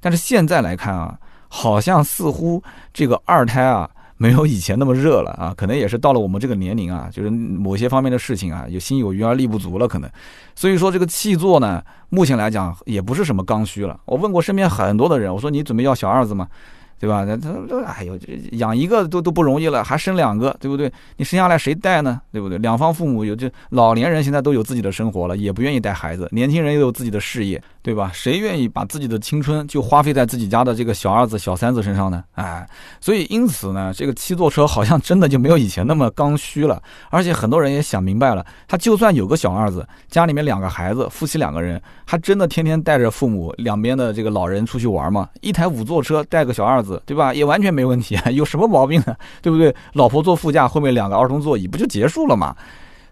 [0.00, 2.62] 但是现在来看啊，好像似乎
[2.92, 3.88] 这个二胎啊。
[4.18, 10.10] 没有以前那么热了啊，可能也是到了我们这个年龄啊，就是某些方面的事情啊，有心有余而力不足了，可能。
[10.54, 14.00] 所以说这个气座呢，目前来讲也不是什么刚需了。
[14.06, 16.48] 我问过身边很多的人，我说你准备要小二子吗？
[16.98, 17.24] 对吧？
[17.26, 20.90] 那他都哎呦，这养一个都都不容易了，还生两个，对不对？
[21.16, 22.20] 你生下来谁带呢？
[22.32, 22.56] 对不对？
[22.58, 26.28] 两方父母有这老年人现在都有自己的生活了，也不愿意带孩子。
[26.32, 28.10] 年轻人又有自己的事业，对吧？
[28.12, 32.24] 谁愿意把自己的青春就花费在自己家的这个小二子、小三子身上呢？
[32.34, 32.68] 哎，
[33.00, 36.82] 所以因此呢，这个七座车好像真的就没有以前那么刚需了。
[37.10, 45.28] 而且很多人也想明白了，他就算有个小二子，家里面两个孩子，夫妻两个人，还真的天天带着父母两边的这个老人出去玩吗？
[45.40, 47.32] 一台五座车带个小二子，对吧？
[47.32, 49.14] 也完全没问题啊，有什么毛病呢？
[49.40, 49.72] 对不对？
[49.92, 52.56] 老婆坐副驾，后面两个儿童座椅，不就结束了吗？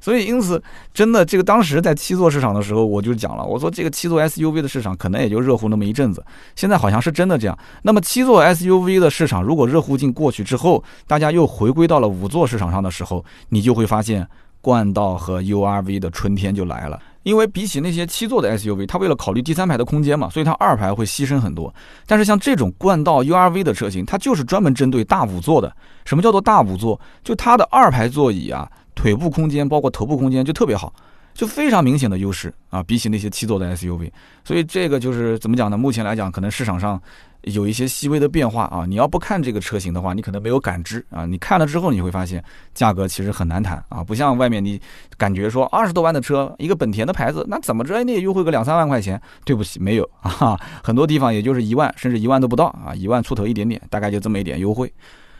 [0.05, 0.63] 所以，因此，
[0.93, 6.23] 真的，这个当时在七座市场的时候，我就讲了，我说这个七座 SUV 的市场可能也就热乎那么一阵子。
[6.55, 7.59] 现在好像是真的这样。
[7.81, 14.29] 那么，七座 SUV 的市场如果热乎劲过去之后，大家又回归到了五座市场上的时候，你就会发现
[14.61, 17.01] 冠道和 URV 的春天就来了。
[17.23, 21.75] 因为比起那些七座的 SUV，它为了考虑第三排的空间嘛，所以它二排会牺牲很多。
[22.07, 25.75] 但是像这种冠道 URV 的车型，它就是专门针对大五座的。
[26.05, 27.01] 什么叫做大五座？
[27.23, 28.71] 就它的二排座椅啊。
[28.95, 30.93] 腿部空间包括头部空间就特别好，
[31.35, 34.11] 就非常明显的优势啊，比起那些七座的 SUV，
[34.45, 35.77] 所以这个就是怎么讲呢？
[35.77, 37.01] 目前来讲，可能市场上
[37.43, 38.87] 有一些细微的变化啊。
[38.87, 41.27] 你要不看这个车型的话，你可能没有感知啊。
[41.27, 44.81] 你看了之后，你会发现价格其实很难谈啊，不像外面你
[45.19, 49.21] 感觉说二十多万的车，一个本田的牌子，那怎么着你也优惠个两三万块钱？
[49.45, 54.91] 对不起，没有 啊，很多地方也就是一万，甚至一万都不到啊，一万出头一点点，大概就这么一点优惠。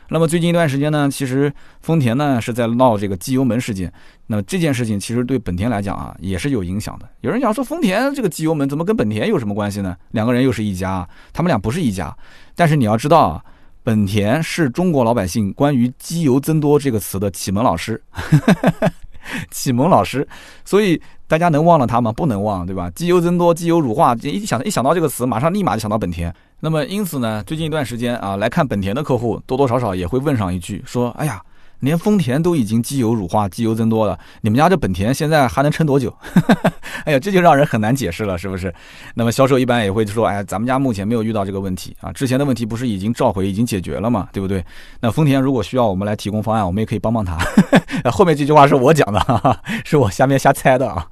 [0.09, 3.91] 那么最近一段时间呢，其实丰田呢是在闹这个机油门事件。
[4.27, 7.09] 那么这件事情其实对本田来讲啊，也是有影响的。
[7.21, 9.95] 有人讲说，丰田这个机油门怎么跟本田有什么关系呢？
[10.11, 12.15] 两个人又是一家，他们俩不是一家。
[12.55, 13.43] 但是你要知道啊，
[13.83, 18.01] 本田是中国老百姓关于机油增多这个词的启蒙老师，
[19.51, 20.27] 启蒙老师。
[20.63, 22.11] 所以大家能忘了他吗？
[22.11, 22.89] 不能忘，对吧？
[22.91, 26.33] 机油增多，机油乳化，一想一想到这个词，马上立马就想到本田。
[26.61, 31.39] 那么因此呢，最近一段时间啊，来看本田的客户多多少少也会问上一句，说：“哎呀，
[31.81, 36.11] 连丰田都已经机油乳化、机油增多了，你们家这本田现在还能撑多久？”
[37.05, 38.73] 哎呀，这就让人很难解释了，是不是？
[39.13, 44.65] 那么销售一般也会说：“哎，咱们家目前没有遇到这个问题啊，之前的问题不是已经召回、已经解决了嘛，对不对？”
[45.01, 47.37] 那丰田如果需要我们来提供方案，我们也可以帮帮他。
[48.09, 51.05] 后面这句话是我讲的，是我下面瞎猜的啊。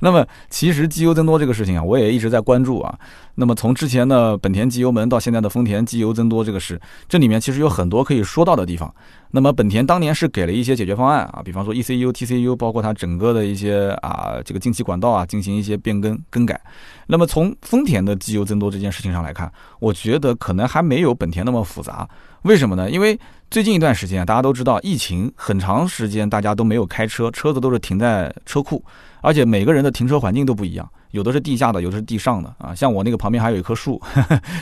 [0.00, 2.98] 那么其实机油增多这个事情啊，我也一直在关注啊。
[3.34, 8.92] 那么从之前的本田机油门到现在的丰田机油增多这个事，这里面其实有很多可以说到的地方。
[9.30, 16.60] 那么本田当年是给了一些解决方案啊，比方说 ECU、TCU，包括它整个的一些啊这个进气管道啊进行一些变更更改。
[17.06, 22.08] 那么从丰田的机油增多这件事情上来看，我觉得可能还没有本田那么复杂。
[22.42, 22.90] 为什么呢？
[22.90, 23.18] 因为
[23.50, 28.84] 最近一段时间大家都知道疫情很长时间，大家都没有开车，车子都是停在车库。
[29.22, 32.74] 而且每个人的停车环境都不一样，有的是地下的，有的是地上的 啊。
[32.74, 34.00] 像我那个旁边还有一棵树，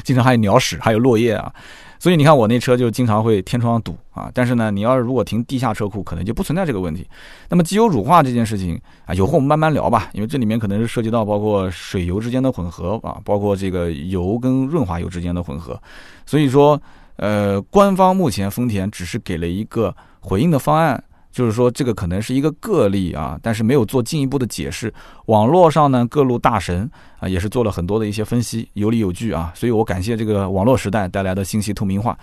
[0.05, 1.53] 经常还有鸟屎，还有落叶啊。
[1.99, 4.31] 所以你看我那车就经常会天窗堵啊。
[4.33, 7.05] 但是呢，你要是如果停地下车库，可能就不存在这个问题。
[7.49, 15.79] 那么机油乳化这件事情啊，有空我们慢慢聊吧，因为这里面可能是涉及到包括水油之间的混合啊，包括这个油跟润滑油之间的混合。
[16.25, 16.81] 所以说，
[17.17, 21.03] 呃，官方目前丰田只是给了一个回应的方案。
[21.33, 24.91] 就是说，这个可能是一个个例啊，但是没有做进一步的解释。
[25.27, 29.53] 网络上呢，各路大神啊，也是做了很多的一些分析，有理有据啊。
[29.55, 32.19] 所以我感谢这个网络时代带来的信息透明化。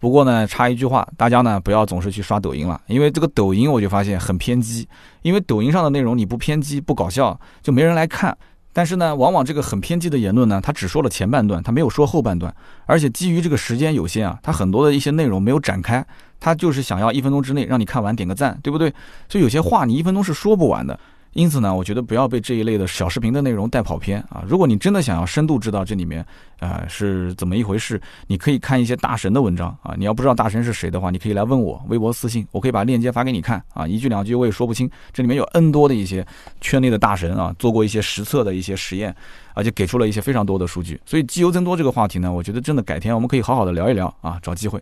[0.00, 4.88] 不过呢，插一句话，大家呢不要总是去刷抖音了，因为这个抖音我就发现很偏激。
[5.22, 8.36] 因为抖音上的内容你不偏激不搞笑，就没人来看。
[8.76, 16.04] 但是呢，往往这个很偏激的言论呢，他只说了前半段，他没有说后半段，而且基于这个时间有限啊，他很多的一些内容没有展开。
[16.38, 18.92] 他就是想要一分钟之内让你看完点个赞，对不对？
[19.30, 21.00] 所以有些话你一分钟是说不完的。
[21.32, 24.44] 因此呢，我觉得不要被这一类的小视频的内容带跑偏啊！
[24.46, 26.24] 如果你真的想要深度知道这里面，
[26.58, 29.94] 呃，是怎么一回事，你可以看一些大神的文章啊。
[29.96, 33.86] 你要不知道大神是谁的话，你可以来问我，微博私信，我可以把链接发给你看啊。
[33.86, 36.26] 一句两句我也说不清，这里面有 N 多的一些
[36.60, 39.14] 圈内的大神啊，做过一些实测的一些实验。
[39.56, 44.78] 而且给出了一些非常多的数据，所以机油增多这个话题呢，我觉得真的改天我们可以好好的聊一聊啊，找机会。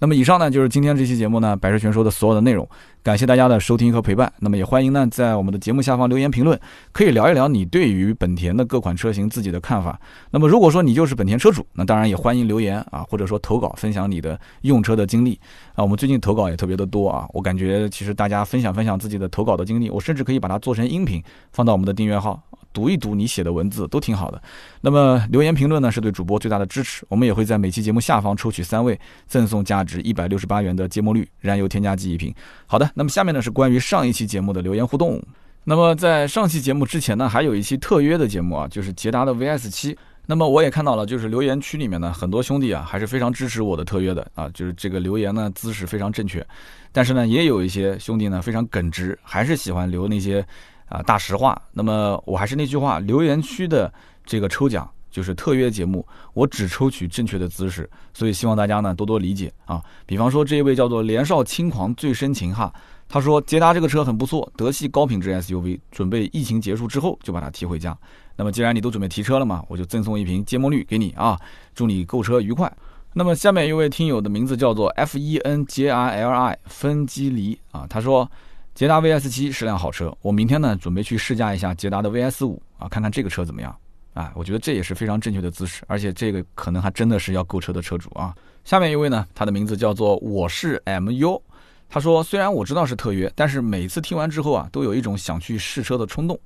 [0.00, 2.68] 那么以上呢就是今天这期节目呢百事全说的所有的内容，
[3.04, 4.30] 感谢大家的收听和陪伴。
[4.40, 6.58] 那么也欢迎呢在我们的节目下方留言评论，
[6.90, 9.96] 可以聊一聊你对于本田的各款车型自己的看法。
[10.32, 15.40] 那么如果说你就是本田车主，那当然也欢迎留言啊，或者说投稿分享你的用车的经历
[15.74, 15.82] 啊。
[15.82, 21.20] 我们最近投稿也特别的多啊，我感觉其实大家分享分享自己的投稿的经历，我甚至可以把它做成音频
[21.52, 22.40] 放到我们的订阅号。
[22.72, 24.42] 读一读你写的文字都挺好的，
[24.82, 32.34] 那么留言评论呢是对主播最大的支持，我们也会在每期节目下方抽取三位，赠送价值一百六十八元的节末绿燃油添加剂一瓶。
[32.66, 35.22] 好的，那么下面呢是关于上一期节目的留言互动。
[35.64, 39.96] 那么在上期节目之前呢，还有一期特约的节目啊，就是捷达的 VS 七。
[40.26, 46.46] 那么我也看到了，就是留言区里面呢，很多兄弟啊还是非常支持我的特约的啊，就是这个留言呢姿势非常正确，
[46.92, 50.46] 但是呢也有一些兄弟呢非常耿直，还是喜欢留那些。
[50.88, 51.60] 啊，大实话。
[51.72, 53.92] 那么我还是那句话，留言区的
[54.24, 59.82] 这个抽奖就是特约节目，我只抽取正确的姿势，所以希望大家呢多多理解啊。
[60.06, 62.72] 比方说这一位叫做年少轻狂最深情哈，
[63.08, 67.98] 他说捷达这个车很不错，德系高品质 SUV，准备疫情结束之后就把它提回家。
[68.36, 71.40] 那么既然你都准备提车了嘛，我就赠送一瓶芥末绿给你啊，
[71.74, 72.70] 祝你购车愉快。
[73.12, 78.30] 那么下面一位听友的名字叫做 F E N J I L I 分基离啊，他说
[78.74, 83.74] 捷达 VS 七是辆好车，我明天呢准备去试驾一下捷达的 VS 五啊，看看这个车怎么样
[84.12, 84.30] 啊？
[84.34, 88.34] 我觉得这也是非常正确的姿势，而且这个可能还真的是要购车的车主啊。
[88.64, 91.42] 下面一位呢，他的名字叫做我是 M U，
[91.88, 96.38] 他说虽然我知道是特约，但是每次听完之后啊，都有一种想去试车的冲动。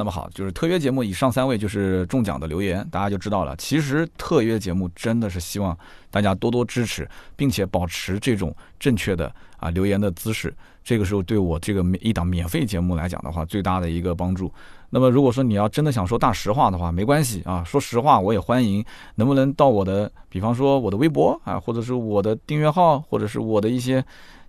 [0.00, 3.54] 那么好，就是特约节目以上三位就是中奖的留言，大家就知道了。
[3.56, 5.76] 其实特约节目真的是希望
[6.10, 10.56] 大家多多支持，并且保持这种正确的啊留言的姿势。
[10.82, 14.50] 这个时候对我这个一档免费节目来讲的话，最大的一个帮助。
[14.88, 18.82] 那么如果说你要真的想说大实话的话，没关系啊，说实话我也欢迎。
[19.16, 24.02] 能不能到我的，比方说我的微博啊，或者是我的订阅号，或者是我的一些。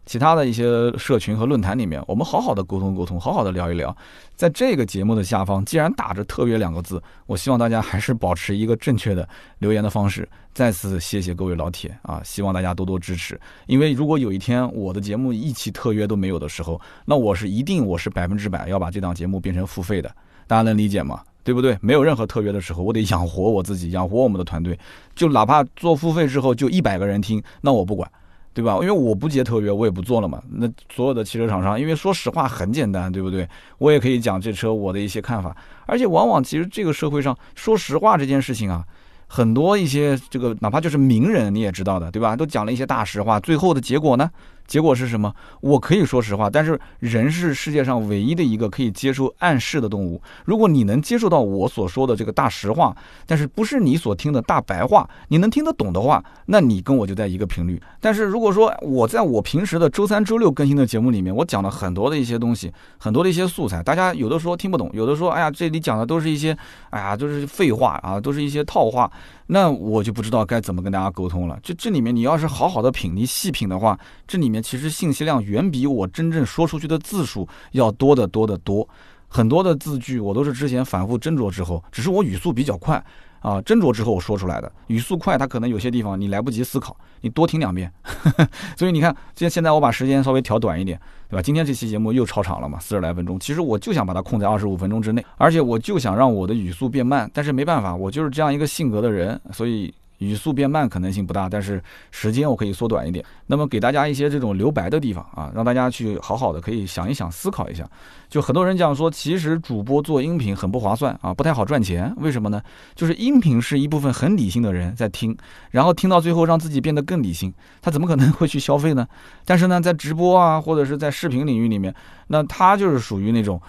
[0.06, 3.96] 其他的一些社群和论坛里面，我们好好的沟通沟通，好好的聊一聊。
[4.36, 9.28] 在这个节目的下方，既然打着“特约”两个字，我希望大家还是保持一个正确的
[9.60, 10.28] 留言的方式。
[10.54, 13.40] 再次谢谢各位老铁啊，希望大家多多支持。
[13.68, 20.12] 因为如果有一天我的节目一期特约都没有的时候，那我是一定我是百分之百要把这档节目变成付费的。
[20.48, 21.22] 大家能理解吗？
[21.44, 21.78] 对不对？
[21.80, 24.78] 没有任何特约的时候，我得养活我自己，养活我们的团队。
[25.16, 28.12] 就哪怕做付费之后就一百个人听，那我不管。
[28.54, 28.74] 对吧？
[28.76, 30.42] 因为我不接特约，我也不做了嘛。
[30.50, 33.48] 那所有的汽车厂商，因为说实话很简单，对不对？
[33.78, 35.56] 我也可以讲这车我的一些看法。
[35.86, 38.84] 而且往往其实这个社会上说实话这件事情啊，
[39.28, 42.36] 很多一些这个哪怕就是名人你也知道的，对吧？
[42.36, 44.30] 都讲了一些大实话，最后的结果呢？
[44.72, 45.36] 结果是什么？
[45.60, 50.22] 我可以说实话，但是人是世界上唯一的一个可以接受暗示的动物。
[50.46, 52.96] 如果你能接受到我所说的这个大实话，
[53.26, 57.82] 但是不是你所听的大白话，你能听得懂的话，那你跟我就在一个频率。
[58.00, 66.58] 但是如果说我在我平时的周三、周六更新的节目里面，我讲了很多的一些东西，很多的一些素材，大家有的说听不懂，有的说，哎呀，这里讲的都是一些，
[66.92, 69.12] 哎呀，都是废话啊，都是一些套话。
[69.48, 71.60] 那我就不知道该怎么跟大家沟通了。
[71.62, 78.88] 就这里面，你要是好好的品，你细品的话，这里面其实信息量远比我真正说出去的字数要多得多得多。
[79.28, 83.04] 很多的字句我都是之前反复斟酌之后，只是我语速比较快。
[83.40, 87.92] 啊，斟酌之后我说出来的，语速快，它可能有些地方你来不及思考，你多听两遍。
[88.78, 91.42] 所以你看，现现在我把时间稍微调短一点，对吧？
[91.42, 93.40] 今天这期节目又超长了嘛，四十来分钟。
[93.40, 99.92] 其实我就想把它控在二十五分钟之内，而且我就想让我的语速变慢，但是没办法，我就是这样一个性格的人，所以。
[100.22, 103.26] 语速变慢可能性不大，但是时间我可以缩短一点。
[103.48, 107.84] 那么给大家一些这种留白的地方啊，让大家去好好的可以想一想、思考一下。
[108.30, 112.14] 就很多人讲说，其实主播做音频很不划算啊，不太好赚钱。
[112.18, 112.62] 为什么呢？
[112.96, 115.36] 就是音频是一部分很理性的人在听，
[115.72, 117.52] 然后听到最后让自己变得更理性，
[117.82, 119.08] 他怎么可能会去消费呢？
[119.44, 121.94] 但是呢，在直播啊或者是在视频领域里面，
[122.28, 123.60] 那他就是属于那种。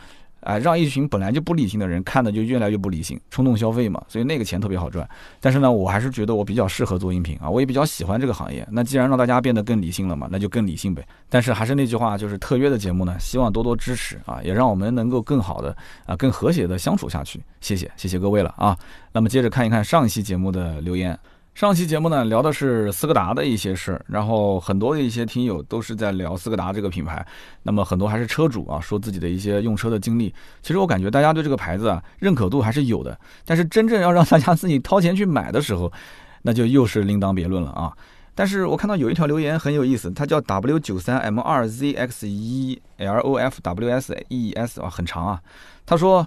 [0.42, 5.08] 哎，让一群本来就不理性的人看的就越来越不理性，冲动消费嘛，所以那个钱特别好赚。
[5.40, 8.66] 但是呢，我还是觉得我比较适合做音频啊，我也比较喜欢这个行业。
[8.70, 11.06] 那既然让大家变得更理性了嘛，那就更理性呗。
[11.28, 15.76] 但是还是那句话，就是特约的节目呢，希望多多支持啊，也让我们能够更好的
[16.06, 17.40] 啊，更和谐的相处下去。
[17.60, 18.76] 谢谢，谢谢各位了啊。
[19.12, 21.18] 那么接着看一看上一期节目的留言。
[21.54, 27.24] 上期节目呢，聊的是斯柯达的一些事儿，然后很多的一些听友都是在聊斯柯达这个品牌，
[27.62, 30.34] 那么很多还是车主啊，说自己的一些用车的经历。
[30.62, 35.92] 其实我感觉大家对这个牌子啊，认可度还是有的，但是真正要让大家自己掏钱去买的时候，
[36.40, 37.92] 那就又是另当别论了啊。
[38.34, 45.38] 但是我看到有一条留言很有意思，它叫 W 九三 M 二 Z X 一 L O F W S E S 啊，很长啊。
[45.84, 46.26] 他说：“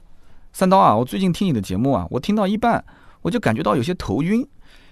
[0.53, 2.85] 三刀啊，我最近听你的节目啊，我听到一半
[3.23, 4.47] 我就感觉到有些头晕。”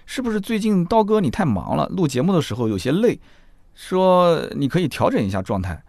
[0.06, 3.18] 是不是最近刀哥你太忙了，录节目的时候有些累？
[3.74, 5.82] 说你可以调整一下状态。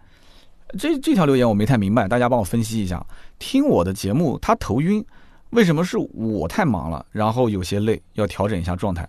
[0.78, 3.04] 这这条留言我没太明白，大家帮我分析一下。
[3.38, 5.04] 听我的节目他头晕，
[5.50, 9.08] 为什么是我太忙了，然后有些累，要调整一下状态？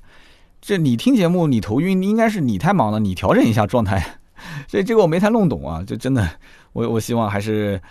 [0.62, 4.20] 这你听节目你头晕，应该是你太忙了，你调整一下状态。
[4.70, 6.30] 所以这个我没太弄懂啊，就真的，
[6.74, 7.82] 我我希望还是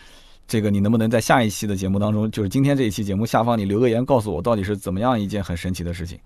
[0.47, 6.17] 这个你能不能在下一期的节目当中，就是今天这一期节目下方你留个言，告诉我到底是怎么样一件很神奇的事情。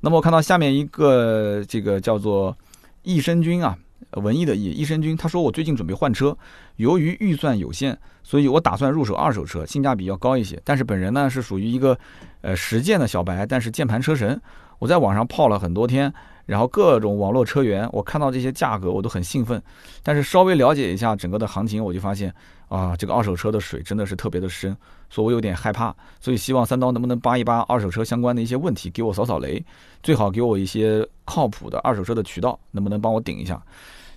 [0.00, 2.56] 那么我看到下面一个这个叫做
[3.02, 3.76] 益生菌啊，
[4.12, 6.36] 文艺的益益生菌，他说我最近准备换车，
[6.76, 10.60] 由于预算有限，所以我打算入手二手车，性价比要高一些。
[10.64, 11.98] 但是本人呢是属于一个
[12.42, 14.40] 呃实践的小白，但是键盘车神，
[14.78, 16.12] 我在网上泡了很多天，
[16.46, 19.62] 然后各种网络车源，我看到这些价格我都很兴奋，
[20.02, 22.32] 但是稍微了解一下整个的行情，我就发现
[22.68, 24.76] 啊，这个二手车的水真的是特别的深，
[25.10, 29.64] 所以我有点害怕，所以希望三刀能不能扒一扒二手车相关的一些问题，给我扫扫雷，
[30.02, 33.60] 最好给我一些靠谱的二手车的渠道，能不能帮我顶一下？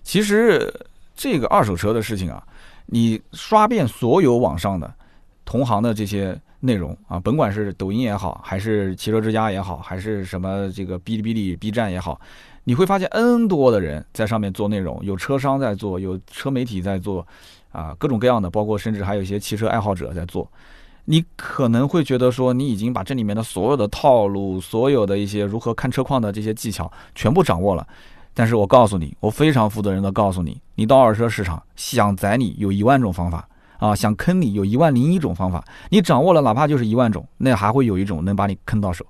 [0.03, 0.73] 其实
[1.15, 2.43] 这个二手车的事情啊。
[2.93, 4.93] 你刷遍所有网上的
[5.45, 12.21] 同行的这些内容啊，甭管是抖音也好，还是汽车之家也好，还是什么这个哔哩哔哩、B 站也好，
[12.63, 17.27] 你会发现 N 多的人在上面做内容，有车商在做，有车媒体在做，
[17.71, 20.49] 啊，各种各样的，包括甚至还有一些汽车爱好者在做。
[21.05, 27.85] 你可能会觉得说，你已经把这里面的所有的套路，所有的一些如何看车况的这些技巧全部掌握了。
[28.35, 33.49] 但是我告诉你，我非常负责任的告诉你，你到二手车市场想宰你有一万种方法
[33.81, 35.63] 啊，想坑你有一万零一种方法。
[35.89, 39.03] 你掌握了，哪怕就是一万种，那还会有一种能把你坑到手。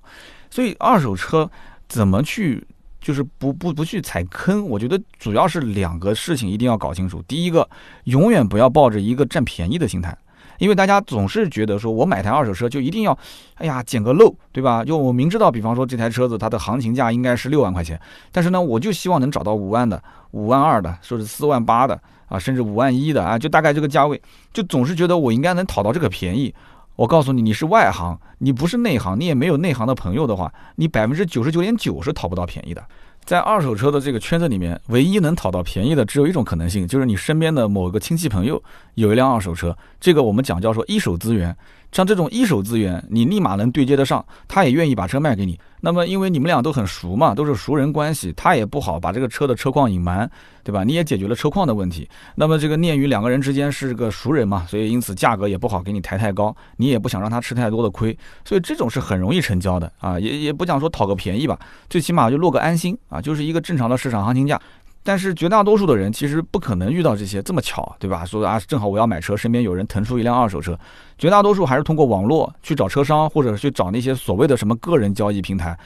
[0.50, 1.48] 所以二手车
[1.86, 2.66] 怎么去，
[2.98, 4.66] 就是不不不去踩坑？
[4.66, 7.22] 我觉得主要是两个事情一定要搞清楚。
[7.28, 7.68] 第一个，
[8.04, 10.16] 永远不要抱着一个占便宜的心态。
[10.58, 13.18] 因为大家总是觉得说，我买台二手车就一定要，
[13.56, 14.84] 哎呀捡个漏，对吧？
[14.84, 18.00] 就我明知道，比方说这台车子它的行情价应该是六万块钱，
[18.30, 20.00] 但是呢，我就希望能找到五万的、
[20.30, 22.00] 五万二的，说是四万八的
[22.32, 24.20] 啊，甚至五万一的啊，就大概这个价位，
[24.54, 26.54] 就总是觉得我应该能讨到这个便宜。
[26.96, 32.82] 我告诉你，你是外行，你不是内行，你也没有内行的朋友的话，你百分之九十九点九是讨不到便宜的。
[33.24, 38.60] 在二手车的这个圈子里面，唯一能讨到便宜的只有一种可能性，就是你身边的某个亲戚朋友
[38.94, 41.54] 有一辆二手车，这个我们讲叫做一手资源。
[41.92, 45.58] 像这种一手资源，你立马能对接得上，他也愿意把车卖给你。
[45.84, 50.30] 那么，因为你们俩都很熟嘛，都是熟人关系，他也不好把这个车的车况隐瞒，
[50.62, 50.84] 对吧？
[50.84, 52.08] 你也解决了车况的问题。
[52.36, 61.58] 那么，这个念于两个人之间是个熟人嘛，所以因此价格也不好给你抬太高，你也不想让他吃太多的亏，所以这种是很容易成交的啊，也也不讲说讨个便宜吧，
[61.90, 64.58] 最起码就落个安心啊，就是一个正常的市场行情价。
[65.02, 68.24] 但是绝大多数的人其实不可能遇到这些这么巧，对吧？
[68.24, 70.78] 说啊，正好我要买车，身边有人腾出一辆二手车，
[71.18, 75.76] 绝大多数还是通过网络去找车商，或者去找那些所谓的什么个人交易平台。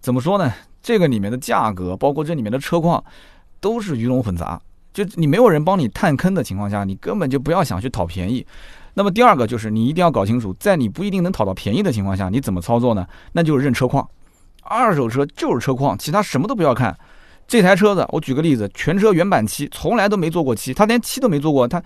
[0.00, 0.52] 怎么说呢？
[0.80, 3.02] 这个里面的价格，包括这里面的车况，
[3.60, 4.60] 都是鱼龙混杂。
[4.94, 8.46] 就你没有人帮你探坑的情况下，你根本就不要想去讨便宜。
[8.94, 13.04] 那么第二个就是你一定要搞清楚，在你不一定能讨到便宜的情况下，你怎么操作呢？
[13.32, 14.08] 那就是认车况，
[14.62, 16.96] 二手车就是车况，其他什么都不要看。
[17.48, 21.80] 这台车子，我举个例子，全车原版漆，从来都没做过漆，他连漆都没做过，他，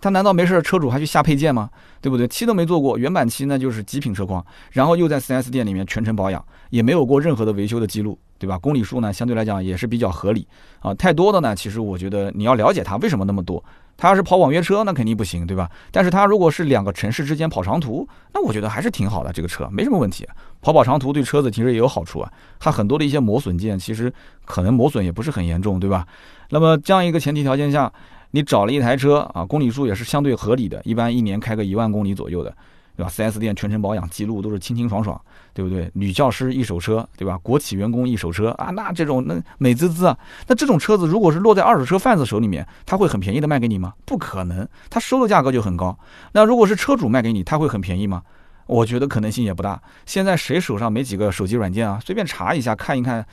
[0.00, 1.68] 他难道没事车主还去下配件吗？
[2.00, 2.28] 对不对？
[2.28, 8.56] 漆都没做过，原版漆那就是极品车况，然后又在 4S 店里面全程保养，也没有过任何的维修的记录，对吧？
[8.56, 10.46] 公里数呢，相对来讲也是比较合理
[10.78, 10.94] 啊。
[10.94, 13.62] 太多的呢，其实我觉得你要了解它为什么那么多。
[14.00, 15.70] 他要是跑网约车，那肯定不行，对吧？
[15.92, 20.26] 但是他如果是两个城市之间跑长途，那我觉得还是挺好的，这个车没什么问题。
[20.62, 24.10] 跑跑长途对车子其实也有好处啊，它很多的一些磨损件其实
[24.46, 26.06] 可能磨损也不是很严重，对吧？
[26.48, 27.92] 那么这样一个前提条件下，
[28.30, 32.56] 你找了一台车啊，公里数也是相对合理的，一般一年开个一万公里左右的。
[33.00, 35.18] 对吧？4S 店全程保养记录都是清清爽爽，
[35.54, 35.90] 对不对？
[35.94, 37.38] 女教师一手车，对吧？
[37.42, 40.14] 国企员工一手车啊，那这种那美滋滋啊。
[40.46, 43.94] 那这种车子如果是落在二手车贩子手里面，他会很便宜的卖给你吗？
[44.04, 45.98] 不可能，他收的价格就很高。
[46.32, 48.22] 那如果是车主卖给你，他会很便宜吗？
[48.66, 49.80] 我觉得可能性也不大。
[50.04, 51.98] 现在谁手上没几个手机软件啊？
[52.04, 53.24] 随便查一下，看一看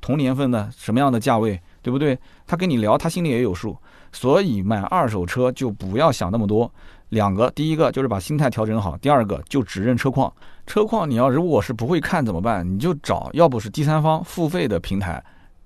[0.00, 2.16] 同年份的什么样的价位，对不对？
[2.46, 3.76] 他跟你聊，他心里也有数。
[4.12, 6.72] 所以买二手车就不要想那么多。
[7.10, 10.32] 两个，第一个就是把心态调整好，第二个就只认车况。
[10.66, 12.68] 车况你要如果是不会看怎么办？
[12.68, 15.22] 你就找，要不是第三方付费的平台，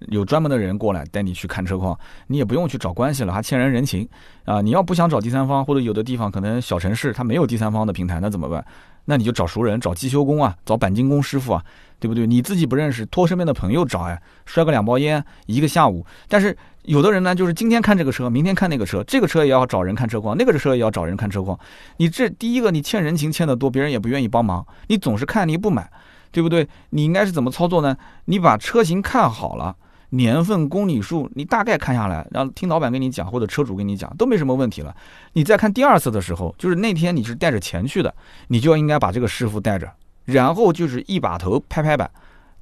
[0.09, 4.07] 有专门的人过来带你去看车况，你也不用去找关系了，还欠人人情
[4.45, 4.61] 啊！
[4.61, 8.65] 你要不想找第三方，或者有的地方可能小城市它没有第三方的平台，那怎么办？
[9.07, 11.65] 那你就找熟人，找机修工啊，找钣金工师傅啊，
[11.99, 12.27] 对不对？
[12.27, 16.05] 你自己不认识，托身边的朋友找哎，摔个两包烟，一个下午。
[16.29, 21.59] 但是有的人呢，就是今天看这个车，明天看那个车，这个车也要找人看车况，那个车也要找人看车况。
[21.99, 24.67] 你这第一个，你欠人情欠得多，别人也不愿意帮忙。
[24.89, 25.91] 你总是看，你不买，
[26.33, 26.69] 对不对？
[26.91, 27.97] 你应该是怎么操作呢？
[28.25, 29.77] 你把车型看好了。
[30.13, 34.93] 年份、公里数，你大概看下来，然后听老板跟你讲，或者车主跟你讲，都没什么问题了。
[35.35, 38.13] 你再看第二次的时候，就是那天你是带着钱去的，
[38.49, 39.89] 你就应该把这个师傅带着，
[40.25, 42.11] 然后就是一把头拍拍板，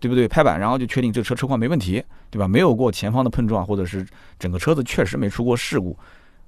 [0.01, 0.29] 对不对？
[0.29, 2.47] 拍板，然后就确定这车车况没问题，对吧？
[2.47, 4.07] 没有过前方的碰撞，或者是
[4.39, 5.97] 整个车子确实没出过事故，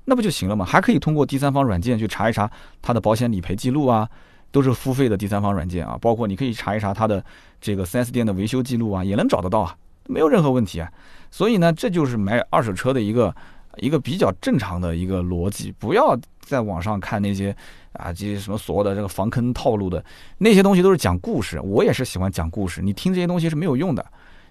[0.04, 0.64] 那不就行了吗？
[0.64, 4.08] 还可以通过第三方软件去查一查他的保险理赔记录啊，
[4.50, 7.24] 都是付费的第三方软件啊，包括你可以查一查他的
[7.60, 9.76] 这个 4S 店的维修记录啊，也能找得到啊。
[10.06, 10.90] 没有任何问题啊，
[11.30, 13.34] 所以呢，这就是买二手车的一个
[13.76, 16.18] 一个比较正常的一个逻辑，不要
[16.50, 17.56] 在网上看那些
[17.92, 20.04] 啊这些什么所谓的这个防坑套路的
[20.38, 21.60] 那些东西，都是讲故事。
[21.60, 24.04] 我也是喜欢讲故事，你听这些东西是没有用的，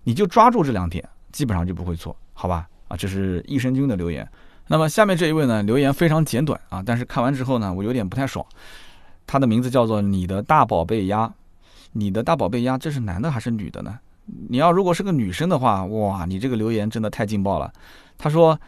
[0.06, 2.68] 你就抓住这两点，基本上就不会错，好吧？
[2.88, 4.28] 啊，这是益生菌的留言。
[4.68, 8.46] 那么下面这一位呢，留言非常简短啊，但是看完之后呢，我有点不太爽。
[9.28, 11.32] 他的名字叫做你的大宝贝鸭，
[11.92, 14.00] 你的大宝贝鸭，这是男的还是女的呢？
[14.48, 17.72] 你要如果是个女生的话，哇，你这个留言真的太劲爆了。
[18.18, 18.60] 他说，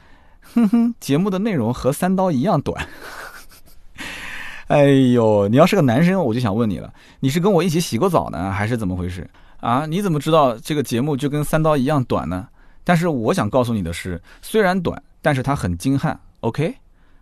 [0.41, 2.87] 哼哼，节目的内容和三刀一样短。
[4.67, 9.29] 哎呦，你要是个男生，我就想问你了，你是跟我一起洗过澡呢，还是怎么回事
[9.59, 9.85] 啊？
[9.85, 12.47] 你怎么知道这个节目就跟三刀一样短呢？
[12.83, 16.17] 但是我想告诉你的是，虽然短，但是它很精悍。
[16.39, 16.73] OK，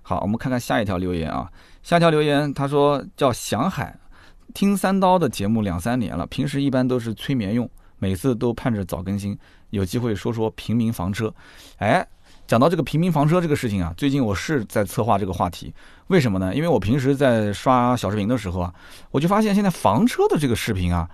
[0.03, 1.49] 好，我们看看下一条留言啊。
[1.81, 3.97] 下一条留言，他说叫祥海，
[4.53, 7.67] 听三刀的节目两三年了，平时一般都是催眠用，
[7.97, 9.35] 每次都盼着早更新，
[9.71, 11.33] 有机会说说平民房车。
[11.77, 12.05] 哎，
[12.49, 15.71] 讲到这个平民房车这个事情啊，最近我是在策划这个话题，
[16.07, 16.51] 为什么呢？
[16.55, 18.73] 因为我平时在刷小视频的时候啊，
[19.11, 21.07] 我就发现现在房车的这个视频啊，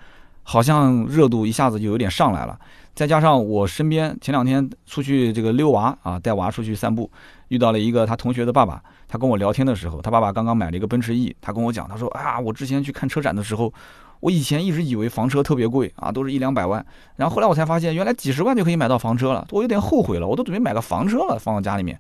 [0.44, 2.58] 好像热度一下子就有点上来了。
[2.94, 7.12] 再加上我身边前两天出去这个遛娃啊，带娃出去散步，
[7.50, 8.82] 遇到了一个他同学的爸爸。
[9.06, 13.74] 他跟我聊天的时候，他爸爸刚刚买了一个奔驰 E，他跟我讲，他说啊，我之前去看车展的时候，
[14.20, 16.84] 我以前一直以为房车特别贵啊，都是一两百万，
[17.16, 22.00] 然后后来我才发现，原来几十万就可以买到房车了，我有点后悔了，我都准备买个房车了，放到家里面。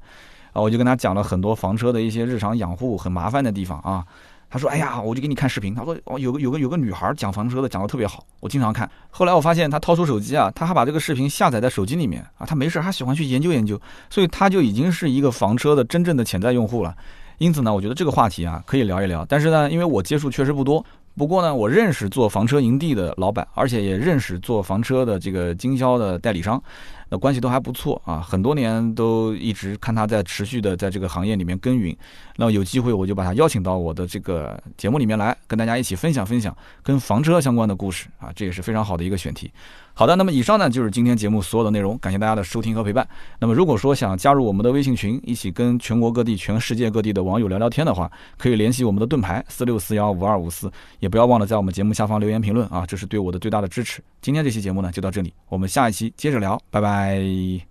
[0.53, 4.05] 啊，我就跟他讲了很多房车的一些日常养护很麻烦的地方啊。
[4.47, 5.75] 他说：“哎呀，我就给你看视频。
[5.75, 8.89] 他说，哦，有个有个有个女孩讲房车的，讲的特别好，我经常看。
[9.09, 13.77] 后来我发现他掏出手机啊，他还把这个视频下载在手机里面啊，他没事，他喜欢去研究研究，
[14.09, 16.95] 所以他就已经是一个房车的真正的潜在用户了。
[17.39, 19.25] 因此呢，我觉得这个话题啊可以聊一聊。
[19.27, 20.85] 但是呢，因为我接触确实不多。”
[21.17, 26.61] 不过呢，我认识做房车营地的老板，而且也认识做房车的这个经销的代理商，
[27.09, 28.19] 那关系都还不错啊。
[28.19, 31.95] 很多年都一直看他在持续的在这个行业里面耕耘。
[32.37, 39.49] 那有机会我就把他邀请到我的这个节目里面来，跟大家一起分享分享跟房车相关的故事啊，这也是非常好的一个选题。
[39.97, 43.07] 好的，那么以上呢就是今天节目所有的内容，感谢大家的收听和陪伴。
[43.39, 54.03] 那么如果说想加入我们的微信群，一起跟全国各地、全世界各地的网友聊聊天的话，可以联系我们的盾牌四六四幺五二五四，也不要忘了在我们节目下方留言评论啊，这是对我的最大的支持。
[54.21, 56.94] 今天这期节目呢就到这里，我们下一期接着聊，拜拜。
[56.95, 57.67] I